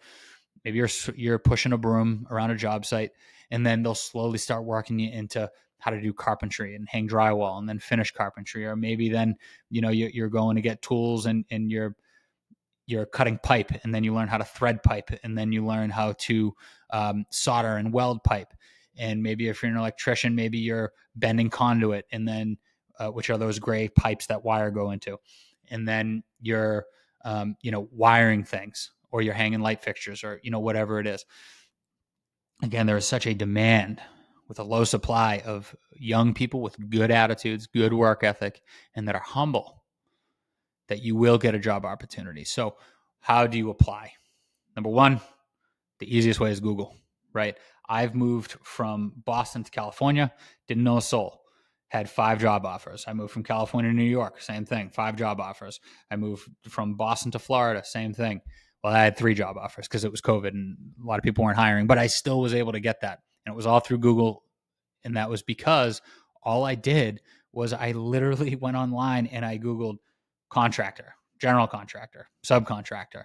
maybe 0.64 0.78
you're 0.78 0.88
you're 1.14 1.38
pushing 1.38 1.72
a 1.72 1.78
broom 1.78 2.26
around 2.30 2.50
a 2.50 2.56
job 2.56 2.84
site, 2.84 3.12
and 3.50 3.64
then 3.66 3.82
they'll 3.82 3.94
slowly 3.94 4.38
start 4.38 4.64
working 4.64 4.98
you 4.98 5.10
into 5.10 5.50
how 5.78 5.90
to 5.90 6.00
do 6.00 6.12
carpentry 6.12 6.74
and 6.74 6.88
hang 6.88 7.08
drywall, 7.08 7.58
and 7.58 7.68
then 7.68 7.78
finish 7.78 8.10
carpentry. 8.10 8.66
Or 8.66 8.76
maybe 8.76 9.08
then, 9.08 9.36
you 9.70 9.80
know, 9.80 9.90
you're 9.90 10.28
going 10.28 10.56
to 10.56 10.62
get 10.62 10.82
tools 10.82 11.26
and 11.26 11.44
and 11.50 11.70
you're 11.70 11.96
you're 12.86 13.06
cutting 13.06 13.38
pipe, 13.42 13.70
and 13.82 13.94
then 13.94 14.04
you 14.04 14.12
learn 14.12 14.28
how 14.28 14.38
to 14.38 14.44
thread 14.44 14.82
pipe, 14.82 15.10
and 15.22 15.38
then 15.38 15.52
you 15.52 15.64
learn 15.64 15.88
how 15.88 16.12
to 16.18 16.54
um, 16.90 17.24
solder 17.30 17.76
and 17.76 17.92
weld 17.92 18.22
pipe. 18.24 18.52
And 18.98 19.22
maybe 19.22 19.48
if 19.48 19.62
you're 19.62 19.72
an 19.72 19.78
electrician, 19.78 20.34
maybe 20.34 20.58
you're 20.58 20.92
bending 21.16 21.48
conduit, 21.48 22.06
and 22.12 22.28
then 22.28 22.58
uh, 23.02 23.10
which 23.10 23.30
are 23.30 23.38
those 23.38 23.58
gray 23.58 23.88
pipes 23.88 24.26
that 24.26 24.44
wire 24.44 24.70
go 24.70 24.90
into, 24.90 25.18
and 25.70 25.88
then 25.88 26.22
you're 26.40 26.86
um, 27.24 27.56
you 27.62 27.70
know 27.70 27.88
wiring 27.90 28.44
things 28.44 28.92
or 29.10 29.22
you're 29.22 29.34
hanging 29.34 29.60
light 29.60 29.82
fixtures 29.82 30.22
or 30.22 30.40
you 30.42 30.50
know 30.50 30.60
whatever 30.60 31.00
it 31.00 31.06
is. 31.06 31.24
Again, 32.62 32.86
there 32.86 32.96
is 32.96 33.06
such 33.06 33.26
a 33.26 33.34
demand 33.34 34.00
with 34.46 34.60
a 34.60 34.62
low 34.62 34.84
supply 34.84 35.42
of 35.44 35.74
young 35.96 36.32
people 36.32 36.60
with 36.60 36.76
good 36.90 37.10
attitudes, 37.10 37.66
good 37.66 37.92
work 37.92 38.22
ethic, 38.22 38.62
and 38.94 39.08
that 39.08 39.16
are 39.16 39.22
humble, 39.22 39.82
that 40.86 41.02
you 41.02 41.16
will 41.16 41.38
get 41.38 41.56
a 41.56 41.58
job 41.58 41.84
opportunity. 41.84 42.44
So, 42.44 42.76
how 43.18 43.48
do 43.48 43.58
you 43.58 43.70
apply? 43.70 44.12
Number 44.76 44.90
one, 44.90 45.20
the 45.98 46.16
easiest 46.16 46.38
way 46.38 46.52
is 46.52 46.60
Google, 46.60 46.96
right? 47.32 47.56
I've 47.88 48.14
moved 48.14 48.52
from 48.62 49.12
Boston 49.24 49.64
to 49.64 49.70
California, 49.70 50.32
didn't 50.68 50.84
know 50.84 50.98
a 50.98 51.02
soul. 51.02 51.41
Had 51.92 52.08
five 52.08 52.40
job 52.40 52.64
offers. 52.64 53.04
I 53.06 53.12
moved 53.12 53.34
from 53.34 53.42
California 53.42 53.90
to 53.90 53.94
New 53.94 54.02
York, 54.02 54.40
same 54.40 54.64
thing, 54.64 54.88
five 54.88 55.14
job 55.14 55.40
offers. 55.40 55.78
I 56.10 56.16
moved 56.16 56.48
from 56.66 56.94
Boston 56.94 57.30
to 57.32 57.38
Florida, 57.38 57.84
same 57.84 58.14
thing. 58.14 58.40
Well, 58.82 58.94
I 58.94 59.04
had 59.04 59.14
three 59.14 59.34
job 59.34 59.58
offers 59.58 59.88
because 59.88 60.02
it 60.02 60.10
was 60.10 60.22
COVID 60.22 60.48
and 60.48 60.78
a 60.98 61.06
lot 61.06 61.18
of 61.18 61.22
people 61.22 61.44
weren't 61.44 61.58
hiring, 61.58 61.86
but 61.86 61.98
I 61.98 62.06
still 62.06 62.40
was 62.40 62.54
able 62.54 62.72
to 62.72 62.80
get 62.80 63.02
that. 63.02 63.18
And 63.44 63.52
it 63.52 63.56
was 63.56 63.66
all 63.66 63.80
through 63.80 63.98
Google. 63.98 64.42
And 65.04 65.18
that 65.18 65.28
was 65.28 65.42
because 65.42 66.00
all 66.42 66.64
I 66.64 66.76
did 66.76 67.20
was 67.52 67.74
I 67.74 67.92
literally 67.92 68.56
went 68.60 68.78
online 68.78 69.26
and 69.26 69.44
I 69.44 69.58
Googled 69.58 69.98
contractor, 70.48 71.14
general 71.38 71.66
contractor, 71.66 72.26
subcontractor. 72.42 73.24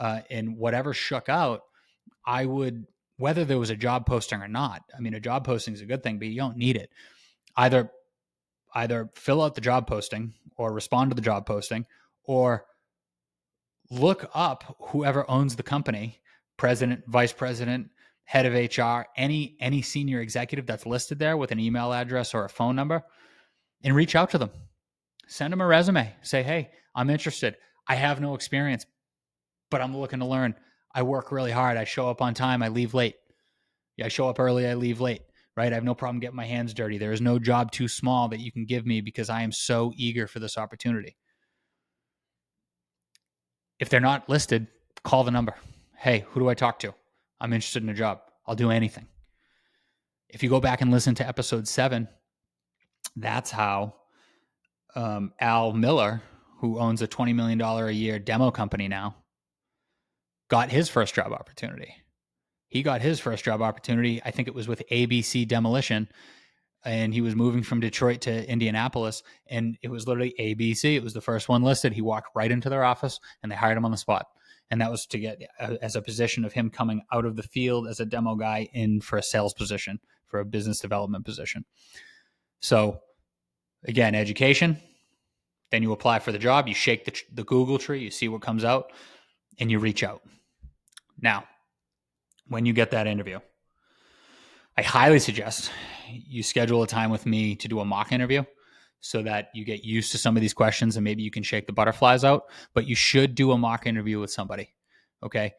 Uh, 0.00 0.22
and 0.30 0.56
whatever 0.56 0.94
shook 0.94 1.28
out, 1.28 1.60
I 2.26 2.44
would 2.44 2.86
whether 3.18 3.44
there 3.44 3.60
was 3.60 3.70
a 3.70 3.76
job 3.76 4.04
posting 4.04 4.42
or 4.42 4.48
not. 4.48 4.82
I 4.96 5.00
mean, 5.00 5.14
a 5.14 5.20
job 5.20 5.44
posting 5.44 5.74
is 5.74 5.80
a 5.80 5.86
good 5.86 6.02
thing, 6.02 6.18
but 6.18 6.26
you 6.26 6.36
don't 6.36 6.56
need 6.56 6.76
it. 6.76 6.90
Either 7.56 7.90
either 8.74 9.10
fill 9.14 9.42
out 9.42 9.54
the 9.54 9.60
job 9.60 9.86
posting 9.86 10.34
or 10.56 10.72
respond 10.72 11.10
to 11.10 11.14
the 11.14 11.22
job 11.22 11.46
posting 11.46 11.86
or 12.24 12.66
look 13.90 14.28
up 14.34 14.76
whoever 14.88 15.28
owns 15.30 15.56
the 15.56 15.62
company, 15.62 16.20
president, 16.56 17.04
vice 17.06 17.32
president, 17.32 17.88
head 18.24 18.46
of 18.46 18.54
HR, 18.54 19.06
any 19.16 19.56
any 19.60 19.82
senior 19.82 20.20
executive 20.20 20.66
that's 20.66 20.86
listed 20.86 21.18
there 21.18 21.36
with 21.36 21.52
an 21.52 21.60
email 21.60 21.92
address 21.92 22.34
or 22.34 22.44
a 22.44 22.48
phone 22.48 22.74
number 22.74 23.02
and 23.82 23.94
reach 23.94 24.16
out 24.16 24.30
to 24.30 24.38
them. 24.38 24.50
Send 25.26 25.52
them 25.52 25.60
a 25.60 25.66
resume. 25.66 26.14
Say, 26.22 26.42
"Hey, 26.42 26.70
I'm 26.94 27.10
interested. 27.10 27.56
I 27.86 27.96
have 27.96 28.20
no 28.20 28.34
experience, 28.34 28.86
but 29.70 29.80
I'm 29.80 29.96
looking 29.96 30.20
to 30.20 30.26
learn. 30.26 30.54
I 30.94 31.02
work 31.02 31.32
really 31.32 31.50
hard. 31.50 31.76
I 31.76 31.84
show 31.84 32.08
up 32.08 32.22
on 32.22 32.34
time. 32.34 32.62
I 32.62 32.68
leave 32.68 32.94
late. 32.94 33.16
Yeah, 33.96 34.06
I 34.06 34.08
show 34.08 34.28
up 34.28 34.38
early. 34.38 34.66
I 34.66 34.74
leave 34.74 35.00
late. 35.00 35.22
Right. 35.56 35.70
I 35.70 35.74
have 35.76 35.84
no 35.84 35.94
problem 35.94 36.18
getting 36.18 36.36
my 36.36 36.46
hands 36.46 36.74
dirty. 36.74 36.98
There 36.98 37.12
is 37.12 37.20
no 37.20 37.38
job 37.38 37.70
too 37.70 37.86
small 37.86 38.28
that 38.28 38.40
you 38.40 38.50
can 38.50 38.64
give 38.64 38.84
me 38.86 39.00
because 39.00 39.30
I 39.30 39.42
am 39.42 39.52
so 39.52 39.92
eager 39.96 40.26
for 40.26 40.40
this 40.40 40.58
opportunity. 40.58 41.16
If 43.78 43.88
they're 43.88 44.00
not 44.00 44.28
listed, 44.28 44.66
call 45.04 45.22
the 45.22 45.30
number. 45.30 45.54
Hey, 45.96 46.24
who 46.30 46.40
do 46.40 46.48
I 46.48 46.54
talk 46.54 46.80
to? 46.80 46.94
I'm 47.40 47.52
interested 47.52 47.82
in 47.82 47.88
a 47.88 47.94
job. 47.94 48.20
I'll 48.46 48.56
do 48.56 48.70
anything. 48.70 49.06
If 50.28 50.42
you 50.42 50.48
go 50.48 50.60
back 50.60 50.80
and 50.80 50.90
listen 50.90 51.14
to 51.16 51.26
episode 51.26 51.68
seven, 51.68 52.08
that's 53.14 53.50
how 53.50 53.94
um, 54.96 55.32
Al 55.40 55.72
Miller, 55.72 56.22
who 56.58 56.78
owns 56.78 57.02
a 57.02 57.08
$20 57.08 57.34
million 57.34 57.60
a 57.60 57.90
year 57.90 58.18
demo 58.18 58.50
company 58.50 58.88
now, 58.88 59.16
got 60.48 60.70
his 60.70 60.88
first 60.88 61.14
job 61.14 61.32
opportunity. 61.32 61.94
He 62.74 62.82
got 62.82 63.02
his 63.02 63.20
first 63.20 63.44
job 63.44 63.62
opportunity. 63.62 64.20
I 64.24 64.32
think 64.32 64.48
it 64.48 64.54
was 64.54 64.66
with 64.66 64.82
ABC 64.90 65.46
Demolition. 65.46 66.08
And 66.84 67.14
he 67.14 67.20
was 67.20 67.36
moving 67.36 67.62
from 67.62 67.78
Detroit 67.78 68.22
to 68.22 68.50
Indianapolis. 68.50 69.22
And 69.46 69.78
it 69.80 69.92
was 69.92 70.08
literally 70.08 70.34
ABC. 70.40 70.96
It 70.96 71.02
was 71.04 71.14
the 71.14 71.20
first 71.20 71.48
one 71.48 71.62
listed. 71.62 71.92
He 71.92 72.02
walked 72.02 72.30
right 72.34 72.50
into 72.50 72.68
their 72.68 72.82
office 72.82 73.20
and 73.42 73.52
they 73.52 73.54
hired 73.54 73.78
him 73.78 73.84
on 73.84 73.92
the 73.92 73.96
spot. 73.96 74.26
And 74.72 74.80
that 74.80 74.90
was 74.90 75.06
to 75.06 75.20
get 75.20 75.40
uh, 75.60 75.76
as 75.82 75.94
a 75.94 76.02
position 76.02 76.44
of 76.44 76.52
him 76.52 76.68
coming 76.68 77.02
out 77.12 77.24
of 77.24 77.36
the 77.36 77.44
field 77.44 77.86
as 77.86 78.00
a 78.00 78.04
demo 78.04 78.34
guy 78.34 78.68
in 78.72 79.00
for 79.00 79.18
a 79.18 79.22
sales 79.22 79.54
position, 79.54 80.00
for 80.26 80.40
a 80.40 80.44
business 80.44 80.80
development 80.80 81.24
position. 81.24 81.64
So, 82.58 83.02
again, 83.84 84.16
education. 84.16 84.80
Then 85.70 85.84
you 85.84 85.92
apply 85.92 86.18
for 86.18 86.32
the 86.32 86.40
job. 86.40 86.66
You 86.66 86.74
shake 86.74 87.04
the, 87.04 87.16
the 87.32 87.44
Google 87.44 87.78
tree. 87.78 88.00
You 88.00 88.10
see 88.10 88.26
what 88.26 88.42
comes 88.42 88.64
out 88.64 88.90
and 89.60 89.70
you 89.70 89.78
reach 89.78 90.02
out. 90.02 90.22
Now, 91.20 91.44
when 92.48 92.66
you 92.66 92.72
get 92.72 92.90
that 92.90 93.06
interview, 93.06 93.40
I 94.76 94.82
highly 94.82 95.18
suggest 95.18 95.70
you 96.10 96.42
schedule 96.42 96.82
a 96.82 96.86
time 96.86 97.10
with 97.10 97.26
me 97.26 97.54
to 97.56 97.68
do 97.68 97.80
a 97.80 97.84
mock 97.84 98.12
interview 98.12 98.44
so 99.00 99.22
that 99.22 99.50
you 99.54 99.64
get 99.64 99.84
used 99.84 100.12
to 100.12 100.18
some 100.18 100.36
of 100.36 100.40
these 100.40 100.54
questions 100.54 100.96
and 100.96 101.04
maybe 101.04 101.22
you 101.22 101.30
can 101.30 101.42
shake 101.42 101.66
the 101.66 101.72
butterflies 101.72 102.24
out. 102.24 102.44
But 102.74 102.86
you 102.86 102.94
should 102.94 103.34
do 103.34 103.52
a 103.52 103.58
mock 103.58 103.86
interview 103.86 104.18
with 104.18 104.30
somebody. 104.30 104.70
Okay. 105.22 105.54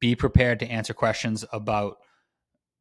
Be 0.00 0.14
prepared 0.14 0.60
to 0.60 0.66
answer 0.66 0.92
questions 0.92 1.44
about 1.52 1.98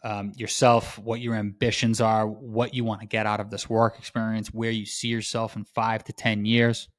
um, 0.03 0.33
yourself, 0.35 0.99
what 0.99 1.21
your 1.21 1.35
ambitions 1.35 2.01
are, 2.01 2.27
what 2.27 2.73
you 2.73 2.83
want 2.83 3.01
to 3.01 3.07
get 3.07 3.25
out 3.25 3.39
of 3.39 3.49
this 3.49 3.69
work 3.69 3.97
experience, 3.99 4.47
where 4.47 4.71
you 4.71 4.85
see 4.85 5.07
yourself 5.07 5.55
in 5.55 5.63
five 5.63 6.03
to 6.05 6.13
10 6.13 6.45
years, 6.45 6.89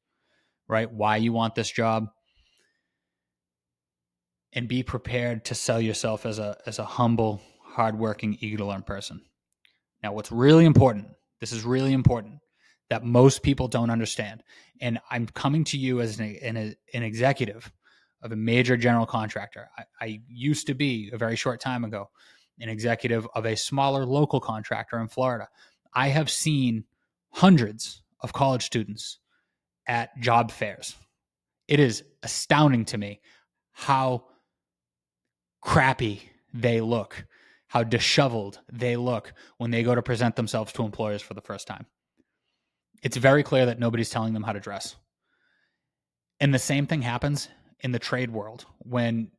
right? 0.69 0.91
Why 0.91 1.17
you 1.17 1.33
want 1.33 1.55
this 1.55 1.71
job 1.71 2.09
and 4.55 4.69
be 4.69 4.83
prepared 4.83 5.45
to 5.47 5.55
sell 5.55 5.81
yourself 5.81 6.25
as 6.27 6.39
a 6.39 6.57
as 6.67 6.79
a 6.79 6.85
humble, 6.85 7.43
hardworking, 7.63 8.39
eager 8.41 8.59
to 8.59 8.67
learn 8.67 8.83
person. 8.83 9.21
Now, 10.03 10.13
what's 10.13 10.31
really 10.31 10.65
important, 10.65 11.09
this 11.41 11.53
is 11.53 11.65
really 11.65 11.93
important 11.93 12.41
that 12.91 13.05
most 13.05 13.43
people 13.43 13.69
don't 13.69 13.91
understand. 13.91 14.43
And 14.81 15.01
I'm 15.11 15.27
coming 15.27 15.65
to 15.65 15.79
you 15.79 16.01
as 16.01 16.21
an, 16.21 16.37
an, 16.43 16.77
an 16.93 17.03
executive 17.03 17.73
of 18.23 18.33
a 18.33 18.37
major 18.37 18.77
general 18.77 19.07
contractor. 19.07 19.69
I, 19.79 19.85
I 20.01 20.21
used 20.29 20.67
to 20.67 20.75
be 20.75 21.11
a 21.13 21.19
very 21.19 21.37
short 21.37 21.61
time 21.61 21.85
ago 21.85 22.11
an 22.61 22.69
executive 22.69 23.27
of 23.35 23.47
a 23.47 23.57
smaller 23.57 24.07
local 24.07 24.41
contractor 24.41 25.01
in 25.01 25.09
Florida. 25.09 25.49
I 25.93 26.09
have 26.09 26.31
seen 26.31 26.85
hundreds 27.31 28.03
of 28.21 28.33
college 28.33 28.65
students 28.65 29.19
at 29.89 30.17
job 30.21 30.51
fairs. 30.51 30.95
It 31.67 31.81
is 31.81 32.05
astounding 32.23 32.85
to 32.87 32.99
me 32.99 33.21
how 33.73 34.27
crappy 35.64 36.30
they 36.52 36.80
look, 36.80 37.26
how 37.68 37.83
disheveled 37.83 38.61
they 38.71 38.97
look 38.97 39.33
when 39.56 39.71
they 39.71 39.83
go 39.83 39.94
to 39.94 40.02
present 40.02 40.37
themselves 40.37 40.73
to 40.75 40.85
employers 40.85 41.23
for 41.23 41.35
the 41.35 41.40
first 41.40 41.66
time. 41.66 41.87
It's 43.02 43.16
very 43.16 43.42
clear 43.42 43.66
that 43.66 43.80
nobody's 43.80 44.11
telling 44.11 44.35
them 44.35 44.44
how 44.44 44.52
to 44.52 44.61
dress. 44.61 44.94
And 46.38 46.54
the 46.54 46.59
same 46.59 46.87
thing 46.87 47.02
happens 47.02 47.49
in 47.80 47.92
the 47.92 47.99
trade 47.99 48.30
world 48.30 48.66
when 48.78 49.30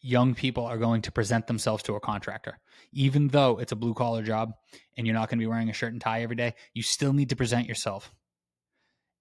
young 0.00 0.34
people 0.34 0.64
are 0.64 0.78
going 0.78 1.02
to 1.02 1.12
present 1.12 1.46
themselves 1.46 1.82
to 1.84 1.94
a 1.94 2.00
contractor. 2.00 2.58
Even 2.92 3.28
though 3.28 3.58
it's 3.58 3.72
a 3.72 3.76
blue 3.76 3.94
collar 3.94 4.22
job 4.22 4.52
and 4.96 5.06
you're 5.06 5.14
not 5.14 5.28
going 5.28 5.38
to 5.38 5.42
be 5.42 5.46
wearing 5.46 5.70
a 5.70 5.72
shirt 5.72 5.92
and 5.92 6.00
tie 6.00 6.22
every 6.22 6.36
day, 6.36 6.54
you 6.74 6.82
still 6.82 7.12
need 7.12 7.30
to 7.30 7.36
present 7.36 7.66
yourself 7.66 8.12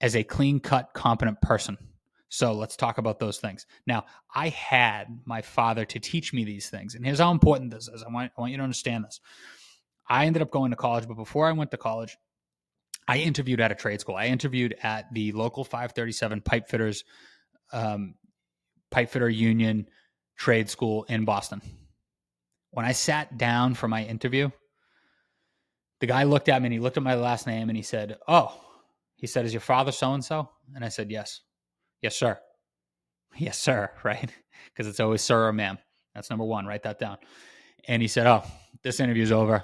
as 0.01 0.15
a 0.15 0.23
clean 0.23 0.59
cut, 0.59 0.89
competent 0.93 1.41
person 1.41 1.77
so 2.33 2.51
let's 2.51 2.75
talk 2.75 2.97
about 2.97 3.19
those 3.19 3.37
things. 3.37 3.67
Now, 3.85 4.05
I 4.33 4.49
had 4.49 5.19
my 5.23 5.43
father 5.43 5.85
to 5.85 5.99
teach 5.99 6.33
me 6.33 6.43
these 6.43 6.67
things, 6.67 6.95
and 6.95 7.05
here's 7.05 7.19
how 7.19 7.29
important 7.29 7.69
this 7.69 7.87
is. 7.87 8.01
I 8.01 8.11
want, 8.11 8.31
I 8.35 8.41
want 8.41 8.51
you 8.51 8.57
to 8.57 8.63
understand 8.63 9.05
this. 9.05 9.21
I 10.09 10.25
ended 10.25 10.41
up 10.41 10.49
going 10.49 10.71
to 10.71 10.75
college, 10.75 11.07
but 11.07 11.13
before 11.13 11.47
I 11.47 11.51
went 11.51 11.69
to 11.69 11.77
college, 11.77 12.17
I 13.07 13.19
interviewed 13.19 13.61
at 13.61 13.71
a 13.71 13.75
trade 13.75 14.01
school. 14.01 14.15
I 14.15 14.25
interviewed 14.25 14.75
at 14.81 15.13
the 15.13 15.31
local 15.33 15.63
537 15.63 16.41
pipe 16.41 16.69
fitters, 16.69 17.03
um, 17.71 18.15
pipe 18.89 19.11
fitter 19.11 19.29
union 19.29 19.87
trade 20.35 20.71
school 20.71 21.03
in 21.03 21.25
Boston. 21.25 21.61
When 22.71 22.83
I 22.83 22.93
sat 22.93 23.37
down 23.37 23.75
for 23.75 23.87
my 23.87 24.05
interview, 24.05 24.49
the 25.99 26.07
guy 26.07 26.23
looked 26.23 26.49
at 26.49 26.59
me 26.63 26.65
and 26.65 26.73
he 26.73 26.79
looked 26.79 26.97
at 26.97 27.03
my 27.03 27.13
last 27.13 27.45
name 27.45 27.69
and 27.69 27.77
he 27.77 27.83
said, 27.83 28.17
Oh, 28.27 28.59
he 29.17 29.27
said, 29.27 29.45
Is 29.45 29.53
your 29.53 29.61
father 29.61 29.91
so 29.91 30.15
and 30.15 30.25
so? 30.25 30.49
And 30.73 30.83
I 30.83 30.89
said, 30.89 31.11
Yes. 31.11 31.41
Yes, 32.03 32.15
sir. 32.17 32.37
Yes, 33.37 33.57
sir. 33.57 33.89
Right? 34.03 34.29
Because 34.67 34.87
it's 34.87 34.99
always 34.99 35.21
sir 35.21 35.47
or 35.47 35.53
ma'am. 35.53 35.77
That's 36.13 36.29
number 36.29 36.45
one. 36.45 36.65
Write 36.65 36.83
that 36.83 36.99
down. 36.99 37.17
And 37.87 38.01
he 38.01 38.07
said, 38.07 38.27
"Oh, 38.27 38.43
this 38.83 38.99
interview's 38.99 39.31
over. 39.31 39.63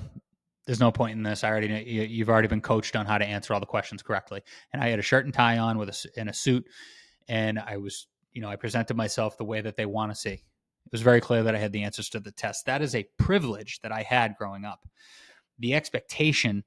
There's 0.66 0.80
no 0.80 0.92
point 0.92 1.16
in 1.18 1.24
this. 1.24 1.44
I 1.44 1.50
already 1.50 1.68
know, 1.68 1.78
you've 1.78 2.30
already 2.30 2.48
been 2.48 2.62
coached 2.62 2.96
on 2.96 3.06
how 3.06 3.18
to 3.18 3.26
answer 3.26 3.54
all 3.54 3.60
the 3.60 3.66
questions 3.66 4.02
correctly." 4.02 4.42
And 4.74 4.84
I 4.84 4.90
had 4.90 5.00
a 5.00 5.04
shirt 5.04 5.26
and 5.26 5.34
tie 5.34 5.58
on 5.58 5.78
with 5.78 5.90
a 5.90 6.20
in 6.20 6.28
a 6.28 6.34
suit, 6.34 6.66
and 7.28 7.60
I 7.60 7.78
was, 7.78 8.08
you 8.34 8.42
know, 8.42 8.50
I 8.50 8.56
presented 8.56 8.98
myself 8.98 9.38
the 9.38 9.46
way 9.46 9.62
that 9.62 9.78
they 9.78 9.86
want 9.86 10.12
to 10.12 10.16
see. 10.16 10.34
It 10.34 10.92
was 10.92 11.02
very 11.02 11.22
clear 11.22 11.44
that 11.44 11.56
I 11.56 11.60
had 11.60 11.72
the 11.72 11.84
answers 11.84 12.10
to 12.10 12.20
the 12.20 12.32
test. 12.32 12.66
That 12.66 12.82
is 12.82 12.96
a 12.96 13.08
privilege 13.18 13.80
that 13.82 13.92
I 13.92 14.04
had 14.04 14.36
growing 14.38 14.66
up. 14.66 14.88
The 15.60 15.76
expectation 15.76 16.64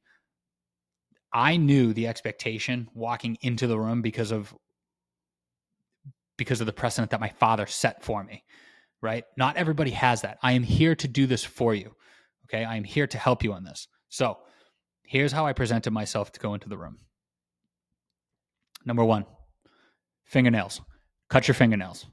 I 1.33 1.57
knew 1.57 1.93
the 1.93 2.07
expectation 2.07 2.89
walking 2.95 3.37
into 3.41 3.67
the 3.67 3.79
room 3.79 4.03
because 4.03 4.31
of 4.33 4.55
because 6.43 6.61
of 6.61 6.67
the 6.67 6.73
precedent 6.73 7.13
that 7.13 7.21
my 7.21 7.29
father 7.29 7.67
set 7.67 8.03
for 8.03 8.25
me, 8.25 8.43
right? 9.01 9.25
Not 9.37 9.57
everybody 9.57 9.93
has 9.93 10.23
that. 10.23 10.39
I 10.43 10.53
am 10.53 10.65
here 10.65 10.97
to 10.97 11.07
do 11.07 11.27
this 11.27 11.45
for 11.45 11.73
you. 11.73 11.95
Okay. 12.47 12.65
I 12.65 12.77
am 12.77 12.83
here 12.83 13.07
to 13.07 13.17
help 13.17 13.45
you 13.45 13.53
on 13.53 13.63
this. 13.63 13.87
So 14.09 14.39
here's 15.05 15.31
how 15.31 15.47
I 15.47 15.53
presented 15.53 15.93
myself 15.93 16.33
to 16.33 16.41
go 16.41 16.55
into 16.55 16.69
the 16.69 16.77
room. 16.77 16.99
Number 18.85 19.05
one, 19.05 19.25
fingernails. 20.25 20.81
Cut 21.31 21.47
your 21.47 21.55
fingernails. 21.55 22.07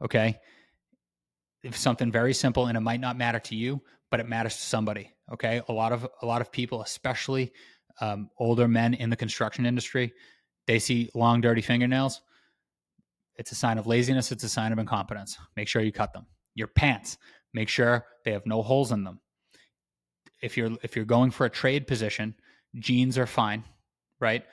Okay. 0.00 0.38
If 1.64 1.76
something 1.76 2.12
very 2.12 2.34
simple 2.34 2.66
and 2.68 2.76
it 2.76 2.82
might 2.82 3.00
not 3.00 3.18
matter 3.18 3.40
to 3.40 3.56
you, 3.56 3.82
but 4.12 4.20
it 4.20 4.28
matters 4.28 4.54
to 4.54 4.62
somebody. 4.62 5.10
Okay, 5.32 5.62
a 5.68 5.72
lot 5.72 5.92
of 5.92 6.06
a 6.20 6.26
lot 6.26 6.40
of 6.40 6.52
people, 6.52 6.82
especially 6.82 7.52
um, 8.00 8.28
older 8.38 8.68
men 8.68 8.94
in 8.94 9.08
the 9.10 9.16
construction 9.16 9.64
industry, 9.64 10.12
they 10.66 10.78
see 10.78 11.08
long, 11.14 11.40
dirty 11.40 11.62
fingernails. 11.62 12.20
It's 13.42 13.52
a 13.52 13.56
sign 13.56 13.78
of 13.78 13.86
laziness. 13.86 14.32
It's 14.32 14.44
a 14.44 14.48
sign 14.48 14.72
of 14.72 14.78
incompetence. 14.78 15.36
Make 15.56 15.68
sure 15.68 15.82
you 15.82 15.92
cut 15.92 16.12
them. 16.12 16.26
Your 16.54 16.68
pants, 16.68 17.18
make 17.52 17.68
sure 17.68 18.06
they 18.24 18.32
have 18.32 18.46
no 18.46 18.62
holes 18.62 18.92
in 18.92 19.04
them. 19.04 19.20
If 20.40 20.56
you're 20.56 20.70
if 20.82 20.96
you're 20.96 21.04
going 21.04 21.32
for 21.32 21.44
a 21.44 21.50
trade 21.50 21.86
position, 21.86 22.34
jeans 22.78 23.18
are 23.18 23.26
fine, 23.26 23.64
right? 24.20 24.44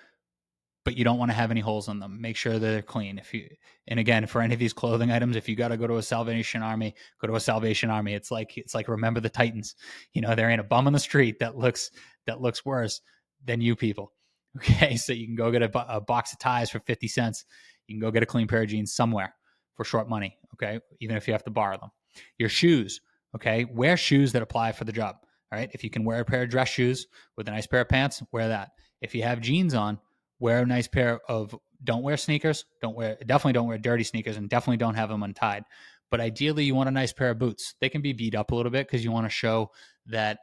but 0.89 0.98
you 0.98 1.03
don't 1.03 1.19
want 1.19 1.29
to 1.29 1.36
have 1.36 1.51
any 1.51 1.60
holes 1.60 1.88
in 1.88 2.00
them. 2.00 2.19
Make 2.19 2.36
sure 2.36 2.58
they're 2.58 2.81
clean. 2.81 3.19
If 3.19 3.31
you 3.31 3.48
and 3.88 4.00
again, 4.00 4.25
for 4.25 4.41
any 4.41 4.55
of 4.55 4.60
these 4.60 4.74
clothing 4.74 5.12
items, 5.12 5.36
if 5.36 5.48
you 5.48 5.55
got 5.55 5.67
to 5.67 5.77
go 5.77 5.86
to 5.86 5.98
a 5.98 6.01
Salvation 6.01 6.63
Army, 6.63 6.96
go 7.22 7.27
to 7.27 7.36
a 7.36 7.39
Salvation 7.39 7.91
Army. 7.91 8.15
It's 8.15 8.31
like 8.31 8.58
it's 8.58 8.74
like 8.74 8.88
remember 8.88 9.19
the 9.19 9.29
Titans. 9.29 9.75
You 10.13 10.22
know, 10.22 10.34
there 10.34 10.50
ain't 10.50 10.62
a 10.62 10.63
bum 10.63 10.88
on 10.88 10.93
the 10.93 11.00
street 11.00 11.38
that 11.41 11.55
looks 11.55 11.91
that 12.25 12.41
looks 12.41 12.65
worse 12.65 13.01
than 13.46 13.62
you 13.62 13.75
people. 13.75 14.12
Okay, 14.58 14.96
so 14.96 15.13
you 15.13 15.27
can 15.27 15.36
go 15.36 15.51
get 15.51 15.62
a, 15.62 15.96
a 15.98 16.01
box 16.01 16.34
of 16.34 16.39
ties 16.39 16.72
for 16.72 16.79
fifty 16.79 17.08
cents. 17.08 17.46
You 17.89 17.96
can 17.96 18.01
go 18.01 18.12
get 18.12 18.24
a 18.24 18.27
clean 18.27 18.48
pair 18.48 18.62
of 18.62 18.69
jeans 18.69 18.93
somewhere 18.93 19.36
for 19.75 19.84
short 19.84 20.10
money. 20.10 20.38
Okay, 20.55 20.79
even 21.00 21.17
if 21.17 21.27
you 21.27 21.34
have 21.34 21.43
to 21.43 21.51
borrow 21.51 21.77
them. 21.77 21.89
Your 22.38 22.50
shoes. 22.50 23.01
Okay, 23.36 23.65
wear 23.65 23.98
shoes 23.98 24.31
that 24.31 24.41
apply 24.41 24.72
for 24.72 24.86
the 24.86 24.91
job. 24.91 25.15
All 25.51 25.60
right, 25.60 25.69
if 25.74 25.84
you 25.84 25.89
can 25.89 26.03
wear 26.03 26.19
a 26.22 26.25
pair 26.25 26.43
of 26.43 26.50
dress 26.50 26.69
shoes 26.69 27.08
with 27.36 27.48
a 27.48 27.51
nice 27.51 27.67
pair 27.67 27.81
of 27.81 27.89
pants, 27.89 28.22
wear 28.31 28.50
that. 28.50 28.72
If 29.01 29.15
you 29.15 29.24
have 29.24 29.41
jeans 29.41 29.74
on, 29.74 30.00
wear 30.39 30.60
a 30.60 30.65
nice 30.65 30.88
pair 30.88 31.19
of 31.27 31.55
don't 31.84 32.03
wear 32.03 32.17
sneakers 32.17 32.65
don't 32.81 32.96
wear 32.96 33.17
definitely 33.25 33.53
don't 33.53 33.67
wear 33.67 33.77
dirty 33.77 34.03
sneakers 34.03 34.38
and 34.38 34.50
definitely 34.50 34.77
don't 34.77 34.96
have 34.96 35.10
them 35.10 35.24
untied 35.24 35.63
but 36.10 36.19
ideally 36.19 36.63
you 36.63 36.75
want 36.75 36.89
a 36.89 36.91
nice 36.91 37.13
pair 37.13 37.29
of 37.29 37.39
boots 37.39 37.75
they 37.79 37.89
can 37.89 38.01
be 38.01 38.13
beat 38.13 38.36
up 38.36 38.51
a 38.51 38.55
little 38.55 38.72
bit 38.72 38.88
because 38.88 39.03
you 39.03 39.12
want 39.12 39.25
to 39.25 39.29
show 39.29 39.69
that 40.08 40.39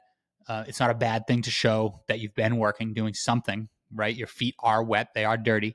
uh, 0.49 0.65
it's 0.67 0.81
not 0.81 0.91
a 0.91 0.95
bad 0.95 1.27
thing 1.27 1.43
to 1.43 1.51
show 1.51 2.01
that 2.09 2.21
you've 2.21 2.35
been 2.35 2.57
working 2.57 2.95
doing 2.95 3.15
something 3.15 3.69
right 3.93 4.17
your 4.17 4.27
feet 4.27 4.55
are 4.61 4.83
wet 4.83 5.09
they 5.15 5.25
are 5.25 5.37
dirty 5.37 5.75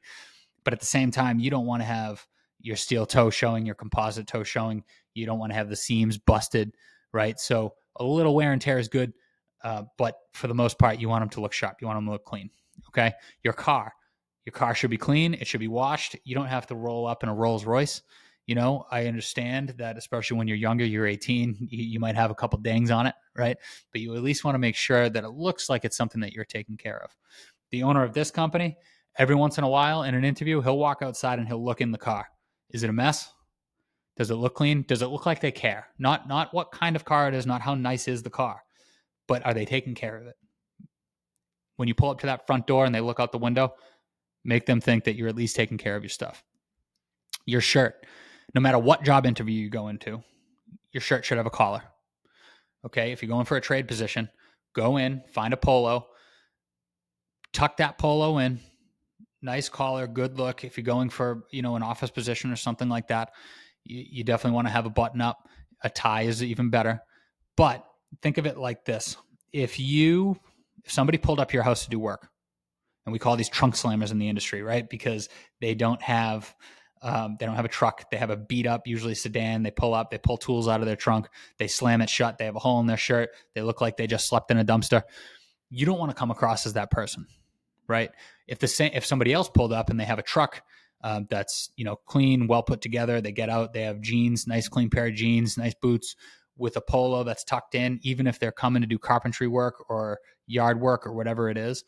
but 0.64 0.74
at 0.74 0.80
the 0.80 0.86
same 0.86 1.12
time 1.12 1.40
you 1.40 1.50
don't 1.50 1.66
want 1.66 1.82
to 1.82 1.86
have 1.86 2.26
your 2.60 2.76
steel 2.76 3.06
toe 3.06 3.30
showing 3.30 3.66
your 3.66 3.76
composite 3.76 4.28
toe 4.28 4.44
showing 4.44 4.84
you 5.14 5.26
don't 5.26 5.40
want 5.40 5.52
to 5.52 5.56
have 5.56 5.70
the 5.70 5.76
seams 5.76 6.18
busted 6.18 6.74
right 7.14 7.40
so 7.40 7.74
a 7.98 8.04
little 8.04 8.36
wear 8.36 8.52
and 8.54 8.62
tear 8.62 8.78
is 8.78 8.88
good 8.88 9.14
uh, 9.64 9.84
but 9.98 10.16
for 10.34 10.48
the 10.48 10.54
most 10.54 10.80
part 10.80 11.00
you 11.00 11.10
want 11.10 11.22
them 11.22 11.30
to 11.30 11.42
look 11.42 11.54
sharp 11.54 11.78
you 11.82 11.88
want 11.88 11.98
them 11.98 12.06
to 12.06 12.12
look 12.12 12.26
clean 12.26 12.50
okay 12.90 13.14
your 13.44 13.54
car 13.54 13.94
your 14.46 14.54
car 14.54 14.74
should 14.74 14.90
be 14.90 14.98
clean. 14.98 15.34
It 15.36 15.48
should 15.48 15.60
be 15.60 15.68
washed. 15.68 16.16
You 16.24 16.36
don't 16.36 16.48
have 16.48 16.68
to 16.68 16.76
roll 16.76 17.06
up 17.06 17.24
in 17.24 17.30
a 17.30 17.34
Rolls 17.34 17.66
Royce. 17.66 18.02
You 18.48 18.56
know, 18.56 18.86
I 18.90 19.06
understand 19.06 19.76
that, 19.78 19.98
especially 19.98 20.38
when 20.38 20.48
you're 20.48 20.58
younger, 20.58 20.84
you're 20.84 21.06
18, 21.06 21.68
you, 21.70 21.84
you 21.84 22.00
might 22.00 22.16
have 22.16 22.32
a 22.32 22.36
couple 22.36 22.60
dings 22.60 22.90
on 22.90 23.06
it, 23.06 23.14
right? 23.36 23.56
But 23.92 24.02
you 24.02 24.16
at 24.16 24.24
least 24.24 24.44
want 24.44 24.56
to 24.56 24.60
make 24.60 24.76
sure 24.76 25.10
that 25.10 25.24
it 25.24 25.30
looks 25.30 25.70
like 25.70 25.86
it's 25.86 25.96
something 25.96 26.22
that 26.22 26.34
you're 26.34 26.44
taking 26.44 26.76
care 26.76 27.02
of. 27.04 27.16
The 27.70 27.84
owner 27.84 28.04
of 28.04 28.14
this 28.14 28.32
company, 28.32 28.78
every 29.18 29.36
once 29.36 29.58
in 29.58 29.64
a 29.64 29.70
while 29.70 30.04
in 30.04 30.16
an 30.16 30.24
interview, 30.24 30.62
he'll 30.62 30.78
walk 30.78 31.02
outside 31.02 31.40
and 31.40 31.48
he'll 31.48 31.64
look 31.64 31.82
in 31.82 31.92
the 31.92 31.98
car. 31.98 32.28
Is 32.70 32.84
it 32.84 32.90
a 32.90 32.94
mess? 32.94 33.32
Does 34.18 34.32
it 34.32 34.36
look 34.36 34.56
clean? 34.56 34.84
Does 34.88 35.02
it 35.02 35.08
look 35.08 35.26
like 35.26 35.42
they 35.42 35.52
care? 35.52 35.88
Not 35.98 36.28
not 36.28 36.54
what 36.54 36.72
kind 36.72 36.96
of 36.96 37.06
car 37.06 37.28
it 37.28 37.34
is, 37.34 37.46
not 37.46 37.62
how 37.62 37.76
nice 37.76 38.08
is 38.08 38.24
the 38.24 38.30
car, 38.30 38.62
but 39.28 39.46
are 39.46 39.54
they 39.54 39.66
taking 39.66 39.96
care 39.96 40.18
of 40.18 40.28
it? 40.28 40.36
When 41.78 41.88
you 41.88 41.96
pull 41.96 42.10
up 42.10 42.20
to 42.20 42.28
that 42.28 42.46
front 42.46 42.68
door 42.68 42.86
and 42.86 42.94
they 42.94 43.02
look 43.02 43.20
out 43.20 43.32
the 43.32 43.38
window, 43.38 43.74
Make 44.44 44.66
them 44.66 44.82
think 44.82 45.04
that 45.04 45.16
you're 45.16 45.28
at 45.28 45.36
least 45.36 45.56
taking 45.56 45.78
care 45.78 45.96
of 45.96 46.04
your 46.04 46.10
stuff. 46.10 46.44
Your 47.46 47.62
shirt, 47.62 48.06
no 48.56 48.62
matter 48.62 48.80
what 48.80 49.04
job 49.04 49.26
interview 49.26 49.56
you 49.56 49.70
go 49.70 49.88
into, 49.88 50.24
your 50.92 51.02
shirt 51.02 51.26
should 51.26 51.38
have 51.38 51.46
a 51.46 51.52
collar. 51.52 51.84
Okay. 52.86 53.12
If 53.12 53.22
you're 53.22 53.30
going 53.30 53.46
for 53.46 53.58
a 53.58 53.62
trade 53.62 53.88
position, 53.88 54.30
go 54.74 54.98
in, 54.98 55.22
find 55.32 55.54
a 55.54 55.58
polo, 55.58 56.08
tuck 57.54 57.78
that 57.78 57.98
polo 57.98 58.40
in, 58.40 58.60
nice 59.42 59.70
collar, 59.70 60.08
good 60.08 60.38
look. 60.38 60.64
If 60.64 60.78
you're 60.78 60.84
going 60.84 61.10
for, 61.10 61.44
you 61.52 61.62
know, 61.62 61.76
an 61.76 61.84
office 61.84 62.12
position 62.12 62.52
or 62.52 62.56
something 62.56 62.90
like 62.90 63.08
that, 63.08 63.32
you, 63.84 64.06
you 64.10 64.24
definitely 64.24 64.56
want 64.56 64.68
to 64.68 64.74
have 64.74 64.86
a 64.86 64.92
button 64.92 65.22
up. 65.22 65.48
A 65.84 65.90
tie 65.90 66.24
is 66.24 66.44
even 66.44 66.70
better. 66.70 67.02
But 67.58 67.86
think 68.22 68.38
of 68.38 68.46
it 68.46 68.58
like 68.58 68.86
this. 68.86 69.18
If 69.52 69.80
you 69.80 70.40
if 70.84 70.92
somebody 70.92 71.18
pulled 71.18 71.40
up 71.40 71.54
your 71.54 71.64
house 71.64 71.84
to 71.84 71.90
do 71.90 72.00
work, 72.00 72.30
and 73.06 73.14
we 73.14 73.20
call 73.20 73.36
these 73.36 73.50
trunk 73.50 73.76
slammers 73.76 74.12
in 74.12 74.20
the 74.20 74.30
industry, 74.30 74.62
right? 74.62 74.88
Because 74.88 75.30
they 75.60 75.74
don't 75.74 76.02
have 76.02 76.54
um, 77.04 77.36
they 77.40 77.48
don't 77.48 77.56
have 77.56 77.66
a 77.66 77.70
truck. 77.70 78.12
They 78.12 78.18
have 78.18 78.30
a 78.30 78.38
beat 78.38 78.68
up, 78.68 78.86
usually 78.86 79.16
sedan. 79.16 79.64
They 79.64 79.72
pull 79.72 79.96
up, 79.96 80.12
they 80.12 80.20
pull 80.20 80.38
tools 80.38 80.68
out 80.68 80.82
of 80.82 80.86
their 80.86 80.96
trunk, 80.96 81.30
they 81.58 81.68
slam 81.68 82.02
it 82.02 82.10
shut. 82.10 82.38
They 82.38 82.46
have 82.46 82.56
a 82.56 82.60
hole 82.60 82.80
in 82.80 82.86
their 82.86 82.98
shirt. 82.98 83.32
They 83.56 83.62
look 83.62 83.82
like 83.82 83.98
they 83.98 84.06
just 84.06 84.28
slept 84.28 84.52
in 84.52 84.60
a 84.60 84.66
dumpster. 84.66 85.02
You 85.70 85.86
don't 85.86 85.98
want 85.98 86.12
to 86.12 86.16
come 86.16 86.30
across 86.30 86.66
as 86.66 86.74
that 86.74 86.92
person, 86.92 87.26
right? 87.88 88.12
If 88.48 88.60
the 88.60 88.68
same, 88.68 88.92
if 88.94 89.06
somebody 89.06 89.34
else 89.34 89.50
pulled 89.50 89.74
up 89.74 89.90
and 89.90 90.00
they 90.00 90.06
have 90.06 90.20
a 90.20 90.24
truck 90.24 90.62
um, 91.04 91.28
that's 91.30 91.70
you 91.76 91.86
know 91.86 91.96
clean, 91.96 92.48
well 92.48 92.64
put 92.64 92.82
together, 92.82 93.22
they 93.22 93.32
get 93.32 93.50
out, 93.50 93.74
they 93.74 93.84
have 93.84 94.02
jeans, 94.02 94.48
nice 94.48 94.68
clean 94.68 94.90
pair 94.90 95.08
of 95.08 95.16
jeans, 95.16 95.58
nice 95.58 95.74
boots 95.74 96.16
with 96.58 96.78
a 96.78 96.82
polo 96.82 97.24
that's 97.24 97.44
tucked 97.44 97.76
in, 97.76 98.00
even 98.04 98.28
if 98.28 98.40
they're 98.40 98.52
coming 98.52 98.82
to 98.82 98.88
do 98.88 99.00
carpentry 99.00 99.48
work 99.48 99.86
or 99.90 100.20
yard 100.48 100.80
work 100.80 101.08
or 101.08 101.14
whatever 101.14 101.50
it 101.50 101.58
is 101.58 101.84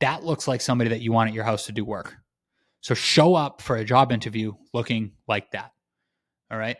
that 0.00 0.24
looks 0.24 0.46
like 0.48 0.60
somebody 0.60 0.90
that 0.90 1.00
you 1.00 1.12
want 1.12 1.28
at 1.28 1.34
your 1.34 1.44
house 1.44 1.66
to 1.66 1.72
do 1.72 1.84
work. 1.84 2.14
So 2.80 2.94
show 2.94 3.34
up 3.34 3.62
for 3.62 3.76
a 3.76 3.84
job 3.84 4.12
interview 4.12 4.52
looking 4.72 5.12
like 5.26 5.50
that. 5.52 5.72
All 6.50 6.58
right. 6.58 6.76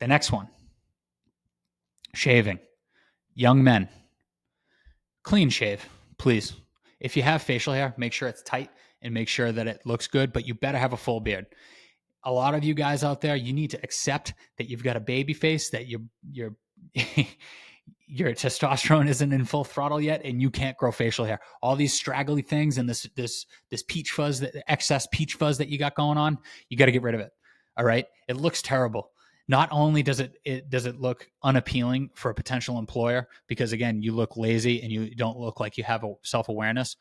The 0.00 0.08
next 0.08 0.32
one 0.32 0.48
shaving. 2.14 2.58
Young 3.36 3.64
men, 3.64 3.88
clean 5.24 5.50
shave, 5.50 5.88
please. 6.18 6.54
If 7.04 7.18
you 7.18 7.22
have 7.22 7.42
facial 7.42 7.74
hair, 7.74 7.92
make 7.98 8.14
sure 8.14 8.28
it's 8.28 8.42
tight 8.42 8.70
and 9.02 9.12
make 9.12 9.28
sure 9.28 9.52
that 9.52 9.66
it 9.66 9.82
looks 9.84 10.06
good, 10.06 10.32
but 10.32 10.46
you 10.46 10.54
better 10.54 10.78
have 10.78 10.94
a 10.94 10.96
full 10.96 11.20
beard. 11.20 11.44
A 12.24 12.32
lot 12.32 12.54
of 12.54 12.64
you 12.64 12.72
guys 12.72 13.04
out 13.04 13.20
there, 13.20 13.36
you 13.36 13.52
need 13.52 13.72
to 13.72 13.80
accept 13.84 14.32
that 14.56 14.70
you've 14.70 14.82
got 14.82 14.96
a 14.96 15.00
baby 15.00 15.34
face, 15.34 15.68
that 15.68 15.86
you're, 15.86 16.00
you're, 16.32 16.56
your 18.06 18.32
testosterone 18.32 19.06
isn't 19.06 19.34
in 19.34 19.44
full 19.44 19.64
throttle 19.64 20.00
yet 20.00 20.22
and 20.24 20.40
you 20.40 20.50
can't 20.50 20.78
grow 20.78 20.90
facial 20.90 21.26
hair. 21.26 21.40
All 21.60 21.76
these 21.76 21.92
straggly 21.92 22.40
things 22.40 22.78
and 22.78 22.88
this 22.88 23.06
this 23.14 23.44
this 23.70 23.82
peach 23.82 24.10
fuzz 24.12 24.40
that 24.40 24.54
excess 24.66 25.06
peach 25.12 25.34
fuzz 25.34 25.58
that 25.58 25.68
you 25.68 25.78
got 25.78 25.94
going 25.94 26.16
on 26.16 26.38
you 26.70 26.78
got 26.78 26.86
to 26.86 26.92
get 26.92 27.02
rid 27.02 27.14
of 27.14 27.20
it. 27.20 27.32
All 27.76 27.84
right? 27.84 28.06
It 28.28 28.36
looks 28.36 28.62
terrible 28.62 29.10
not 29.46 29.68
only 29.72 30.02
does 30.02 30.20
it, 30.20 30.36
it 30.44 30.70
does 30.70 30.86
it 30.86 31.00
look 31.00 31.26
unappealing 31.42 32.10
for 32.14 32.30
a 32.30 32.34
potential 32.34 32.78
employer 32.78 33.28
because 33.46 33.72
again 33.72 34.02
you 34.02 34.12
look 34.12 34.36
lazy 34.36 34.82
and 34.82 34.90
you 34.90 35.14
don't 35.14 35.38
look 35.38 35.60
like 35.60 35.76
you 35.76 35.84
have 35.84 36.04
a 36.04 36.14
self-awareness 36.22 36.96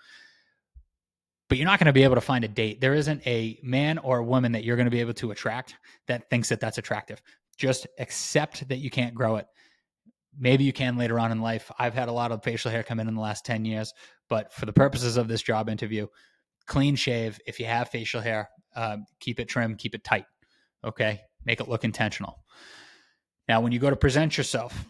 but 1.49 1.58
you're 1.58 1.67
not 1.67 1.79
going 1.79 1.88
to 1.88 1.93
be 1.93 2.03
able 2.03 2.15
to 2.15 2.21
find 2.21 2.43
a 2.43 2.47
date 2.47 2.82
there 2.82 2.93
isn't 2.93 3.25
a 3.25 3.60
man 3.63 3.97
or 3.97 4.19
a 4.19 4.23
woman 4.23 4.51
that 4.51 4.63
you're 4.63 4.75
going 4.75 4.88
to 4.88 4.91
be 4.91 5.01
able 5.01 5.13
to 5.13 5.32
attract 5.32 5.75
that 6.08 6.29
thinks 6.29 6.49
that 6.49 6.60
that's 6.60 6.77
attractive 6.77 7.21
just 7.58 7.88
accept 7.99 8.67
that 8.67 8.77
you 8.77 8.89
can't 8.89 9.15
grow 9.15 9.38
it 9.38 9.47
maybe 10.38 10.63
you 10.63 10.73
can 10.73 10.97
later 10.97 11.19
on 11.19 11.32
in 11.32 11.41
life. 11.41 11.71
I've 11.77 11.93
had 11.93 12.10
a 12.10 12.13
lot 12.13 12.32
of 12.32 12.43
facial 12.43 12.71
hair 12.71 12.84
come 12.84 12.99
in 12.99 13.08
in 13.08 13.15
the 13.15 13.21
last 13.21 13.45
10 13.45 13.65
years, 13.65 13.93
but 14.29 14.53
for 14.53 14.65
the 14.65 14.73
purposes 14.73 15.17
of 15.17 15.27
this 15.27 15.41
job 15.41 15.69
interview, 15.69 16.08
clean 16.65 16.95
shave. 16.95 17.39
If 17.45 17.60
you 17.60 17.65
have 17.65 17.89
facial 17.89 18.21
hair, 18.21 18.49
uh, 18.75 18.97
keep 19.19 19.39
it 19.39 19.49
trim, 19.49 19.75
keep 19.75 19.95
it 19.95 20.03
tight. 20.03 20.25
Okay. 20.84 21.21
Make 21.45 21.60
it 21.60 21.69
look 21.69 21.84
intentional. 21.84 22.43
Now, 23.47 23.62
when 23.62 23.71
you 23.71 23.79
go 23.79 23.89
to 23.89 23.95
present 23.95 24.38
yourself, 24.38 24.86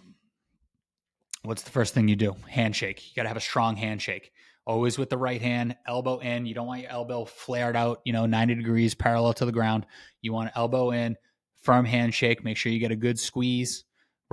what's 1.43 1.63
the 1.63 1.71
first 1.71 1.93
thing 1.93 2.07
you 2.07 2.15
do? 2.15 2.35
Handshake. 2.47 3.03
You 3.07 3.15
got 3.15 3.23
to 3.23 3.29
have 3.29 3.37
a 3.37 3.41
strong 3.41 3.75
handshake. 3.75 4.31
Always 4.65 4.97
with 4.97 5.09
the 5.09 5.17
right 5.17 5.41
hand, 5.41 5.75
elbow 5.87 6.19
in. 6.19 6.45
You 6.45 6.53
don't 6.53 6.67
want 6.67 6.81
your 6.81 6.91
elbow 6.91 7.25
flared 7.25 7.75
out, 7.75 7.99
you 8.05 8.13
know, 8.13 8.25
90 8.25 8.55
degrees 8.55 8.95
parallel 8.95 9.33
to 9.33 9.45
the 9.45 9.51
ground. 9.51 9.85
You 10.21 10.31
want 10.31 10.51
elbow 10.55 10.91
in, 10.91 11.17
firm 11.61 11.83
handshake. 11.85 12.43
Make 12.43 12.55
sure 12.55 12.71
you 12.71 12.79
get 12.79 12.91
a 12.91 12.95
good 12.95 13.19
squeeze 13.19 13.83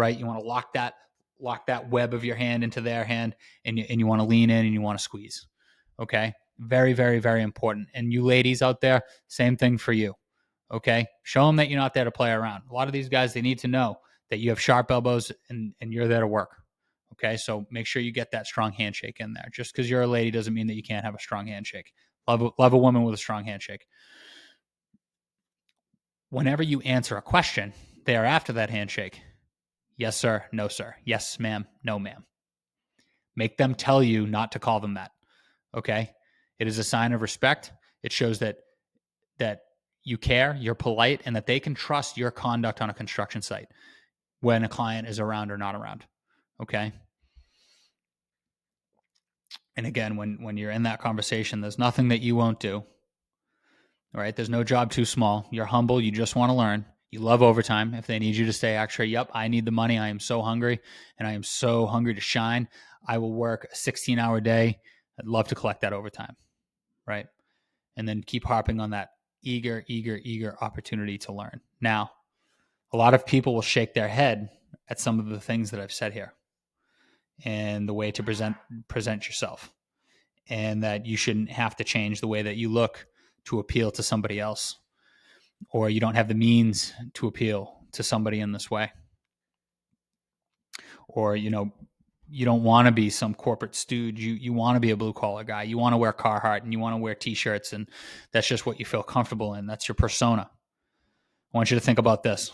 right? 0.01 0.19
You 0.19 0.27
want 0.27 0.41
to 0.41 0.47
lock 0.47 0.73
that 0.73 0.95
lock 1.39 1.67
that 1.67 1.91
web 1.91 2.13
of 2.13 2.25
your 2.25 2.37
hand 2.37 2.65
into 2.65 2.81
their 2.81 3.05
hand, 3.05 3.37
and 3.65 3.79
you, 3.79 3.85
and 3.89 4.01
you 4.01 4.07
want 4.07 4.21
to 4.21 4.27
lean 4.27 4.51
in 4.51 4.65
and 4.65 4.75
you 4.75 4.81
want 4.81 4.99
to 4.99 5.03
squeeze. 5.03 5.47
Okay, 6.01 6.33
very 6.59 6.95
very 6.95 7.19
very 7.19 7.43
important. 7.43 7.89
And 7.95 8.13
you 8.13 8.25
ladies 8.25 8.63
out 8.63 8.81
there, 8.81 9.03
same 9.29 9.57
thing 9.57 9.79
for 9.79 9.93
you. 9.93 10.15
Okay, 10.73 11.07
show 11.23 11.47
them 11.47 11.57
that 11.57 11.69
you're 11.69 11.81
not 11.81 11.95
there 11.95 12.05
to 12.05 12.11
play 12.11 12.31
around. 12.31 12.63
A 12.71 12.75
lot 12.75 12.87
of 12.87 12.93
these 12.93 13.09
guys 13.09 13.33
they 13.33 13.43
need 13.43 13.59
to 13.61 13.69
know 13.69 13.99
that 14.31 14.39
you 14.39 14.51
have 14.51 14.61
sharp 14.61 14.91
elbows 14.91 15.33
and 15.49 15.75
and 15.81 15.93
you're 15.93 16.09
there 16.09 16.21
to 16.21 16.27
work. 16.27 16.57
Okay, 17.15 17.37
so 17.37 17.67
make 17.71 17.87
sure 17.87 18.01
you 18.01 18.13
get 18.13 18.31
that 18.31 18.47
strong 18.47 18.73
handshake 18.73 19.17
in 19.19 19.33
there. 19.33 19.49
Just 19.53 19.73
because 19.75 19.91
you're 19.91 20.03
a 20.03 20.07
lady 20.07 20.31
doesn't 20.31 20.55
mean 20.55 20.69
that 20.69 20.77
you 20.77 20.83
can't 20.83 21.05
have 21.05 21.15
a 21.15 21.19
strong 21.19 21.49
handshake. 21.49 21.93
Love, 22.29 22.53
love 22.59 22.73
a 22.73 22.79
woman 22.79 23.03
with 23.03 23.15
a 23.15 23.19
strong 23.19 23.45
handshake. 23.45 23.87
Whenever 26.29 26.63
you 26.63 26.81
answer 26.83 27.17
a 27.17 27.23
question, 27.23 27.73
they 28.05 28.17
are 28.17 28.25
after 28.25 28.53
that 28.53 28.71
handshake, 28.71 29.21
Yes, 30.01 30.17
sir. 30.17 30.43
No, 30.51 30.69
sir. 30.69 30.95
Yes, 31.05 31.39
ma'am. 31.39 31.67
No, 31.85 31.99
ma'am. 31.99 32.25
Make 33.37 33.59
them 33.59 33.75
tell 33.75 34.03
you 34.03 34.27
not 34.27 34.53
to 34.53 34.59
call 34.59 34.81
them 34.81 34.95
that. 34.95 35.11
Okay? 35.77 36.13
It 36.59 36.67
is 36.67 36.79
a 36.79 36.85
sign 36.85 37.13
of 37.13 37.21
respect. 37.21 37.71
It 38.03 38.11
shows 38.11 38.39
that 38.39 38.57
that 39.39 39.61
you 40.03 40.19
care, 40.19 40.57
you're 40.59 40.75
polite, 40.75 41.23
and 41.25 41.37
that 41.37 41.47
they 41.47 41.61
can 41.61 41.75
trust 41.75 42.17
your 42.17 42.31
conduct 42.31 42.81
on 42.81 42.91
a 42.91 42.95
construction 42.95 43.43
site 43.43 43.69
when 44.41 44.65
a 44.65 44.69
client 44.69 45.07
is 45.07 45.21
around 45.21 45.51
or 45.51 45.59
not 45.59 45.75
around. 45.75 46.05
Okay? 46.63 46.93
And 49.77 49.87
again, 49.87 50.17
when 50.17 50.43
when 50.43 50.57
you're 50.57 50.71
in 50.71 50.83
that 50.85 51.01
conversation, 51.01 51.61
there's 51.61 51.79
nothing 51.79 52.09
that 52.09 52.21
you 52.21 52.37
won't 52.37 52.61
do. 52.61 52.85
Right? 54.13 54.35
There's 54.35 54.51
no 54.51 54.65
job 54.65 54.91
too 54.91 55.05
small. 55.05 55.49
You're 55.53 55.67
humble. 55.67 56.01
You 56.01 56.11
just 56.11 56.35
want 56.35 56.51
to 56.51 56.55
learn. 56.55 56.85
You 57.11 57.21
love 57.21 57.43
overtime. 57.43 57.95
If 57.95 58.07
they 58.07 58.19
need 58.19 58.37
you 58.37 58.47
to 58.47 58.53
stay 58.53 58.77
extra, 58.77 59.05
yep, 59.07 59.31
I 59.33 59.49
need 59.49 59.65
the 59.65 59.71
money. 59.71 59.99
I 59.99 60.09
am 60.09 60.21
so 60.21 60.43
hungry 60.43 60.81
and 61.19 61.27
I 61.27 61.33
am 61.33 61.43
so 61.43 61.87
hungry 61.87 62.15
to 62.15 62.21
shine. 62.21 62.69
I 63.07 63.19
will 63.19 63.33
work 63.33 63.69
a 63.73 63.77
16 63.77 64.19
hour 64.19 64.41
day. 64.41 64.79
I'd 65.19 65.27
love 65.27 65.49
to 65.49 65.55
collect 65.55 65.81
that 65.83 65.93
overtime. 65.93 66.37
Right. 67.07 67.27
And 67.97 68.09
then 68.09 68.23
keep 68.23 68.45
harping 68.45 68.81
on 68.81 68.91
that 68.91 69.11
eager, 69.43 69.85
eager, 69.87 70.19
eager 70.23 70.57
opportunity 70.61 71.19
to 71.19 71.33
learn. 71.33 71.61
Now, 71.81 72.11
a 72.93 72.97
lot 72.97 73.15
of 73.15 73.27
people 73.27 73.55
will 73.55 73.63
shake 73.63 73.95
their 73.95 74.09
head 74.09 74.51
at 74.89 75.01
some 75.01 75.19
of 75.19 75.27
the 75.27 75.41
things 75.41 75.71
that 75.71 75.81
I've 75.81 75.93
said 75.93 76.13
here 76.13 76.35
and 77.45 77.89
the 77.89 77.95
way 77.95 78.11
to 78.13 78.23
present 78.23 78.57
present 78.89 79.27
yourself 79.27 79.73
and 80.49 80.83
that 80.83 81.07
you 81.07 81.17
shouldn't 81.17 81.51
have 81.51 81.77
to 81.77 81.85
change 81.85 82.21
the 82.21 82.29
way 82.29 82.43
that 82.43 82.57
you 82.57 82.69
look 82.69 83.07
to 83.45 83.61
appeal 83.61 83.91
to 83.93 84.03
somebody 84.03 84.39
else 84.39 84.77
or 85.73 85.89
you 85.89 86.01
don't 86.01 86.17
have 86.17 86.29
the 86.29 86.35
means 86.35 86.93
to 87.15 87.27
appeal 87.27 87.79
to 87.93 88.03
somebody 88.03 88.41
in 88.41 88.53
this 88.53 88.71
way 88.71 88.91
or 91.09 91.37
you 91.37 91.51
know 91.51 91.73
you 92.31 92.45
don't 92.45 92.63
want 92.63 92.87
to 92.87 92.93
be 92.93 93.11
some 93.11 93.35
corporate 93.35 93.75
stooge. 93.75 94.21
You 94.21 94.35
you 94.35 94.53
want 94.53 94.77
to 94.77 94.81
be 94.81 94.91
a 94.91 94.97
blue 94.97 95.13
collar 95.13 95.45
guy. 95.45 95.65
You 95.65 95.79
want 95.79 95.93
to 95.95 95.97
wear 95.97 96.13
carhartt 96.13 96.63
and 96.63 96.73
you 96.73 96.79
want 96.79 96.95
to 96.95 96.99
wear 96.99 97.15
t-shirts 97.15 97.73
and 97.73 97.89
that's 98.33 98.47
just 98.47 98.67
what 98.67 98.79
you 98.79 98.87
feel 98.87 99.03
comfortable 99.03 99.55
in. 99.55 99.67
That's 99.67 99.89
your 99.89 99.95
persona. 99.95 100.51
I 101.53 101.59
want 101.59 101.71
you 101.71 101.77
to 101.77 101.85
think 101.85 101.99
about 101.99 102.23
this. 102.23 102.53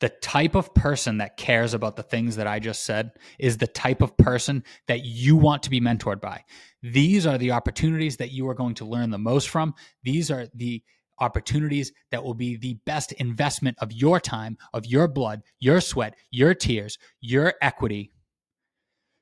The 0.00 0.08
type 0.08 0.54
of 0.54 0.72
person 0.72 1.18
that 1.18 1.36
cares 1.36 1.74
about 1.74 1.96
the 1.96 2.02
things 2.02 2.36
that 2.36 2.46
I 2.46 2.58
just 2.58 2.84
said 2.84 3.10
is 3.38 3.58
the 3.58 3.66
type 3.66 4.00
of 4.00 4.16
person 4.16 4.64
that 4.88 5.04
you 5.04 5.36
want 5.36 5.62
to 5.64 5.70
be 5.70 5.80
mentored 5.80 6.22
by. 6.22 6.44
These 6.82 7.26
are 7.26 7.36
the 7.36 7.50
opportunities 7.50 8.16
that 8.16 8.32
you 8.32 8.48
are 8.48 8.54
going 8.54 8.76
to 8.76 8.86
learn 8.86 9.10
the 9.10 9.18
most 9.18 9.50
from. 9.50 9.74
These 10.02 10.30
are 10.30 10.46
the 10.54 10.82
opportunities 11.18 11.92
that 12.10 12.24
will 12.24 12.32
be 12.32 12.56
the 12.56 12.78
best 12.86 13.12
investment 13.12 13.76
of 13.80 13.92
your 13.92 14.18
time, 14.18 14.56
of 14.72 14.86
your 14.86 15.06
blood, 15.06 15.42
your 15.58 15.82
sweat, 15.82 16.16
your 16.30 16.54
tears, 16.54 16.96
your 17.20 17.52
equity 17.60 18.10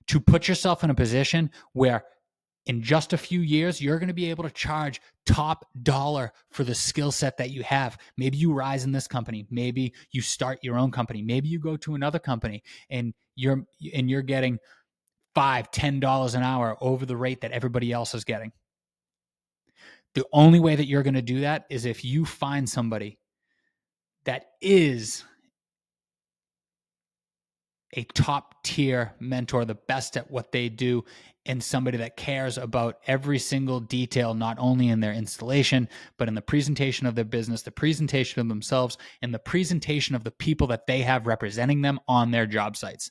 to 0.09 0.21
put 0.21 0.49
yourself 0.49 0.85
in 0.85 0.91
a 0.91 0.95
position 0.95 1.51
where 1.73 2.05
in 2.69 2.83
just 2.83 3.15
a 3.15 3.19
few 3.19 3.41
years, 3.41 3.81
you're 3.81 3.99
going 3.99 4.09
to 4.09 4.15
be 4.15 4.29
able 4.29 4.45
to 4.45 4.51
charge 4.51 5.01
top 5.25 5.65
dollar 5.83 6.33
for 6.51 6.65
the 6.65 6.75
skill 6.75 7.11
set 7.11 7.39
that 7.39 7.51
you 7.51 7.63
have. 7.63 7.97
Maybe 8.19 8.37
you 8.37 8.53
rise 8.53 8.85
in 8.85 8.93
this 8.93 9.09
company. 9.09 9.47
Maybe 9.51 9.95
you 10.11 10.21
start 10.21 10.59
your 10.63 10.79
own 10.79 10.91
company. 10.91 11.23
Maybe 11.23 11.49
you 11.49 11.59
go 11.59 11.79
to 11.79 11.95
another 11.95 12.19
company 12.19 12.63
and 12.91 13.15
you're 13.37 13.65
and 13.95 14.11
you're 14.11 14.23
getting 14.23 14.59
five, 15.35 15.71
ten 15.71 15.99
dollars 15.99 16.35
an 16.35 16.43
hour 16.43 16.77
over 16.83 17.07
the 17.07 17.17
rate 17.17 17.41
that 17.41 17.53
everybody 17.53 17.91
else 17.91 18.15
is 18.15 18.25
getting. 18.25 18.53
The 20.15 20.27
only 20.33 20.61
way 20.61 20.77
that 20.77 20.87
you're 20.87 21.03
going 21.03 21.15
to 21.15 21.23
do 21.23 21.41
that 21.41 21.65
is 21.71 21.87
if 21.87 22.05
you 22.05 22.27
find 22.27 22.69
somebody 22.69 23.19
that 24.25 24.47
is 24.61 25.25
a 27.95 28.05
top 28.05 28.63
tier 28.63 29.15
mentor, 29.19 29.65
the 29.65 29.75
best 29.75 30.17
at 30.17 30.31
what 30.31 30.53
they 30.53 30.69
do, 30.69 31.05
and 31.47 31.63
somebody 31.63 31.97
that 31.97 32.17
cares 32.17 32.59
about 32.59 32.99
every 33.07 33.39
single 33.39 33.81
detail, 33.81 34.35
not 34.35 34.59
only 34.59 34.89
in 34.89 35.01
their 35.01 35.15
installation, 35.15 35.89
but 36.19 36.29
in 36.29 36.35
the 36.35 36.43
presentation 36.43 37.07
of 37.07 37.15
their 37.15 37.25
business, 37.25 37.63
the 37.63 37.71
presentation 37.71 38.41
of 38.41 38.49
themselves, 38.49 38.99
and 39.23 39.33
the 39.33 39.39
presentation 39.39 40.15
of 40.15 40.25
the 40.25 40.31
people 40.31 40.67
that 40.67 40.87
they 40.87 41.01
have 41.01 41.27
representing 41.27 41.81
them 41.81 41.99
on 42.07 42.31
their 42.31 42.47
job 42.47 42.77
sites. 42.77 43.11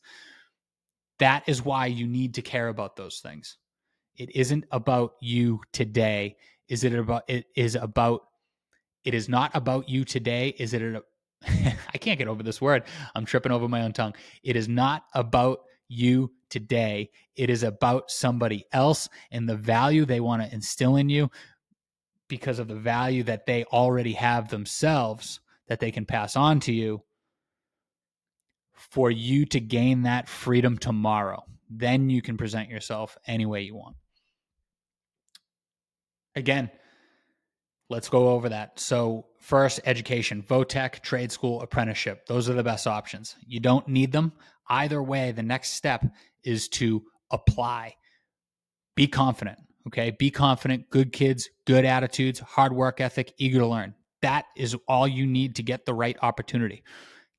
That 1.17 1.43
is 1.47 1.65
why 1.65 1.87
you 1.87 2.05
need 2.05 2.35
to 2.35 2.43
care 2.43 2.67
about 2.67 2.95
those 2.95 3.19
things. 3.19 3.57
It 4.15 4.35
isn't 4.35 4.65
about 4.71 5.13
you 5.19 5.61
today. 5.73 6.37
Is 6.69 6.83
it 6.83 6.93
about 6.93 7.23
it 7.27 7.45
is 7.55 7.75
about 7.75 8.21
it 9.03 9.13
is 9.13 9.29
not 9.29 9.51
about 9.55 9.89
you 9.89 10.03
today. 10.03 10.49
Is 10.59 10.73
it 10.73 11.01
I 11.47 11.97
can't 11.99 12.19
get 12.19 12.27
over 12.27 12.43
this 12.43 12.61
word. 12.61 12.83
I'm 13.15 13.25
tripping 13.25 13.51
over 13.51 13.67
my 13.67 13.81
own 13.81 13.93
tongue. 13.93 14.13
It 14.43 14.55
is 14.55 14.67
not 14.67 15.03
about 15.13 15.59
you 15.87 16.31
today. 16.49 17.09
It 17.35 17.49
is 17.49 17.63
about 17.63 18.11
somebody 18.11 18.65
else 18.71 19.09
and 19.31 19.47
the 19.47 19.55
value 19.55 20.05
they 20.05 20.19
want 20.19 20.41
to 20.41 20.53
instill 20.53 20.95
in 20.95 21.09
you 21.09 21.29
because 22.27 22.59
of 22.59 22.67
the 22.67 22.75
value 22.75 23.23
that 23.23 23.45
they 23.45 23.63
already 23.65 24.13
have 24.13 24.49
themselves 24.49 25.39
that 25.67 25.79
they 25.79 25.91
can 25.91 26.05
pass 26.05 26.35
on 26.35 26.59
to 26.61 26.73
you 26.73 27.03
for 28.73 29.09
you 29.11 29.45
to 29.45 29.59
gain 29.59 30.03
that 30.03 30.29
freedom 30.29 30.77
tomorrow. 30.77 31.43
Then 31.69 32.09
you 32.09 32.21
can 32.21 32.37
present 32.37 32.69
yourself 32.69 33.17
any 33.25 33.45
way 33.45 33.61
you 33.61 33.75
want. 33.75 33.95
Again, 36.35 36.69
let's 37.89 38.09
go 38.09 38.29
over 38.29 38.49
that. 38.49 38.79
So, 38.79 39.27
first, 39.39 39.79
education, 39.85 40.43
Votech, 40.43 41.01
trade 41.01 41.31
school, 41.31 41.61
apprenticeship. 41.61 42.25
Those 42.27 42.49
are 42.49 42.53
the 42.53 42.63
best 42.63 42.87
options. 42.87 43.35
You 43.45 43.59
don't 43.59 43.87
need 43.87 44.11
them. 44.11 44.33
Either 44.69 45.01
way, 45.01 45.31
the 45.31 45.43
next 45.43 45.71
step 45.73 46.05
is 46.43 46.67
to 46.69 47.03
apply. 47.31 47.95
Be 48.95 49.07
confident. 49.07 49.59
Okay. 49.87 50.11
Be 50.11 50.31
confident, 50.31 50.89
good 50.89 51.13
kids, 51.13 51.49
good 51.65 51.85
attitudes, 51.85 52.39
hard 52.39 52.73
work 52.73 52.99
ethic, 52.99 53.33
eager 53.37 53.59
to 53.59 53.67
learn. 53.67 53.95
That 54.21 54.45
is 54.55 54.75
all 54.87 55.07
you 55.07 55.25
need 55.25 55.55
to 55.55 55.63
get 55.63 55.85
the 55.85 55.93
right 55.93 56.17
opportunity. 56.21 56.83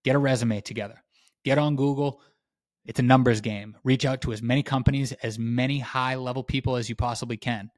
Get 0.04 0.16
a 0.16 0.18
resume 0.18 0.60
together. 0.60 1.02
Get 1.44 1.58
on 1.58 1.76
Google. 1.76 2.22
It's 2.86 3.00
a 3.00 3.02
numbers 3.02 3.42
game. 3.42 3.76
Reach 3.84 4.06
out 4.06 4.22
to 4.22 4.32
as 4.32 4.40
many 4.40 4.62
companies, 4.62 5.12
as 5.12 5.38
many 5.38 5.78
high 5.78 6.14
level 6.14 6.42
people 6.42 6.76
as 6.76 6.88
you 6.88 6.94
possibly 6.94 7.36
can, 7.36 7.70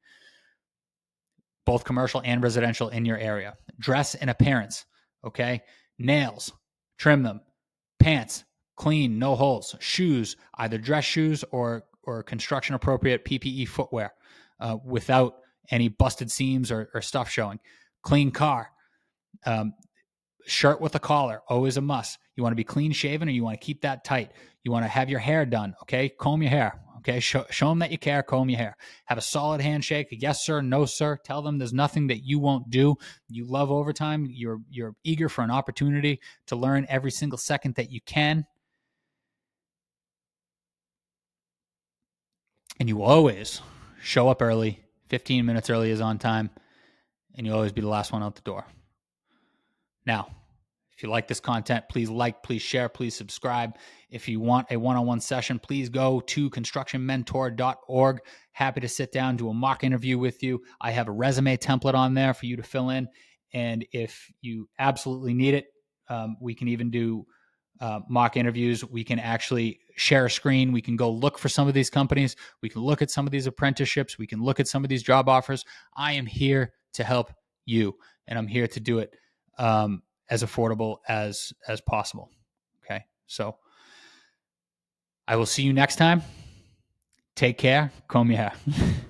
both 1.71 1.85
commercial 1.85 2.21
and 2.25 2.43
residential 2.43 2.89
in 2.89 3.05
your 3.05 3.17
area. 3.17 3.55
Dress 3.79 4.17
and 4.17 4.29
appearance. 4.29 4.85
Okay. 5.25 5.63
Nails, 6.01 6.53
trim 6.99 7.23
them. 7.23 7.43
Pants, 8.01 8.43
clean, 8.77 9.21
no 9.21 9.37
holes. 9.37 9.77
Shoes, 9.79 10.35
either 10.57 10.79
dress 10.79 11.05
shoes 11.05 11.45
or 11.53 11.85
or 12.03 12.25
construction 12.25 12.75
appropriate 12.75 13.25
PPE 13.25 13.69
footwear, 13.69 14.11
uh, 14.59 14.79
without 14.85 15.35
any 15.71 15.87
busted 15.87 16.29
seams 16.29 16.73
or, 16.73 16.91
or 16.93 17.03
stuff 17.03 17.31
showing. 17.31 17.61
Clean 18.03 18.33
car, 18.33 18.71
um, 19.47 19.73
shirt 20.47 20.81
with 20.81 20.97
a 20.97 20.99
collar, 20.99 21.41
always 21.49 21.77
a 21.77 21.81
must. 21.81 22.19
You 22.35 22.43
want 22.43 22.51
to 22.51 22.57
be 22.57 22.65
clean 22.65 22.91
shaven 22.91 23.29
or 23.29 23.33
you 23.33 23.45
want 23.45 23.61
to 23.61 23.65
keep 23.65 23.83
that 23.83 24.03
tight. 24.03 24.33
You 24.65 24.73
want 24.73 24.87
to 24.87 24.89
have 24.89 25.09
your 25.09 25.21
hair 25.21 25.47
done, 25.47 25.77
okay? 25.83 26.09
Comb 26.09 26.43
your 26.43 26.51
hair, 26.51 26.81
okay? 27.01 27.21
Show, 27.21 27.45
show 27.51 27.69
them 27.69 27.81
that 27.81 27.91
you 27.91 27.99
care, 27.99 28.23
comb 28.23 28.49
your 28.49 28.59
hair. 28.59 28.77
Have 29.07 29.19
a 29.19 29.23
solid 29.23 29.61
handshake, 29.61 30.09
yes 30.11 30.45
sir, 30.45 30.61
no 30.61 30.85
sir. 30.85 31.19
Tell 31.25 31.43
them 31.43 31.59
there's 31.59 31.73
nothing 31.73 32.07
that 32.09 32.25
you 32.25 32.39
won't 32.39 32.71
do. 32.71 32.97
You 33.29 33.47
love 33.47 33.71
overtime. 33.71 34.27
You're 34.31 34.61
you're 34.71 34.95
eager 35.05 35.29
for 35.29 35.43
an 35.43 35.51
opportunity 35.51 36.21
to 36.47 36.57
learn 36.57 36.87
every 36.89 37.11
single 37.11 37.39
second 37.39 37.75
that 37.77 37.91
you 37.91 38.01
can. 38.03 38.47
and 42.81 42.89
you 42.89 43.03
always 43.03 43.61
show 44.03 44.29
up 44.29 44.43
early 44.43 44.81
15 45.11 45.45
minutes 45.45 45.71
early 45.71 45.91
is 45.91 46.01
on 46.01 46.19
time 46.19 46.51
and 47.37 47.47
you'll 47.47 47.55
always 47.55 47.73
be 47.73 47.83
the 47.83 47.89
last 47.89 48.11
one 48.11 48.23
out 48.23 48.35
the 48.35 48.41
door 48.41 48.65
now 50.07 50.29
if 51.01 51.05
you 51.05 51.09
like 51.09 51.27
this 51.27 51.41
content 51.41 51.83
please 51.89 52.11
like 52.11 52.43
please 52.43 52.61
share 52.61 52.87
please 52.87 53.17
subscribe 53.17 53.79
if 54.11 54.29
you 54.29 54.39
want 54.39 54.67
a 54.71 54.77
one-on-one 54.77 55.19
session 55.19 55.59
please 55.59 55.89
go 55.89 56.21
to 56.21 56.51
constructionmentor.org 56.51 58.19
happy 58.53 58.81
to 58.83 58.89
sit 58.89 59.11
down 59.11 59.35
do 59.35 59.49
a 59.49 59.55
mock 59.55 59.83
interview 59.83 60.19
with 60.19 60.43
you 60.43 60.61
i 60.79 60.91
have 60.91 61.09
a 61.09 61.11
resume 61.11 61.57
template 61.57 61.95
on 61.95 62.13
there 62.13 62.35
for 62.35 62.45
you 62.45 62.55
to 62.55 62.63
fill 62.63 62.91
in 62.91 63.09
and 63.55 63.87
if 63.93 64.31
you 64.43 64.69
absolutely 64.79 65.33
need 65.33 65.55
it 65.55 65.69
um, 66.11 66.37
we 66.39 66.55
can 66.55 66.69
even 66.69 66.91
do 66.91 67.25
uh, 67.81 68.01
mock 68.11 68.37
interviews. 68.37 68.85
We 68.85 69.05
can 69.05 69.19
actually 69.19 69.81
share 69.97 70.27
a 70.27 70.31
screen. 70.31 70.71
We 70.71 70.83
can 70.83 70.97
go 70.97 71.11
look 71.11 71.39
for 71.39 71.49
some 71.49 71.67
of 71.67 71.73
these 71.73 71.89
companies. 71.89 72.37
We 72.61 72.69
can 72.69 72.83
look 72.83 73.01
at 73.01 73.11
some 73.11 73.27
of 73.27 73.31
these 73.31 73.47
apprenticeships. 73.47 74.19
We 74.19 74.27
can 74.27 74.43
look 74.43 74.61
at 74.61 74.69
some 74.69 74.85
of 74.85 74.91
these 74.91 75.03
job 75.03 75.31
offers. 75.31 75.65
I 75.97 76.13
am 76.13 76.27
here 76.27 76.75
to 76.95 77.05
help 77.05 77.33
you, 77.65 77.97
and 78.27 78.39
I'm 78.39 78.49
here 78.49 78.67
to 78.67 78.81
do 78.81 78.99
it 78.99 79.15
um, 79.57 80.03
as 80.31 80.43
affordable 80.43 80.99
as 81.09 81.53
as 81.69 81.81
possible. 81.81 82.31
Okay, 82.85 83.05
so 83.27 83.57
I 85.29 85.37
will 85.37 85.47
see 85.47 85.63
you 85.63 85.73
next 85.73 85.97
time. 85.97 86.23
Take 87.37 87.59
care. 87.59 87.91
Comb 88.09 88.31
your 88.31 88.39
hair. 88.39 88.53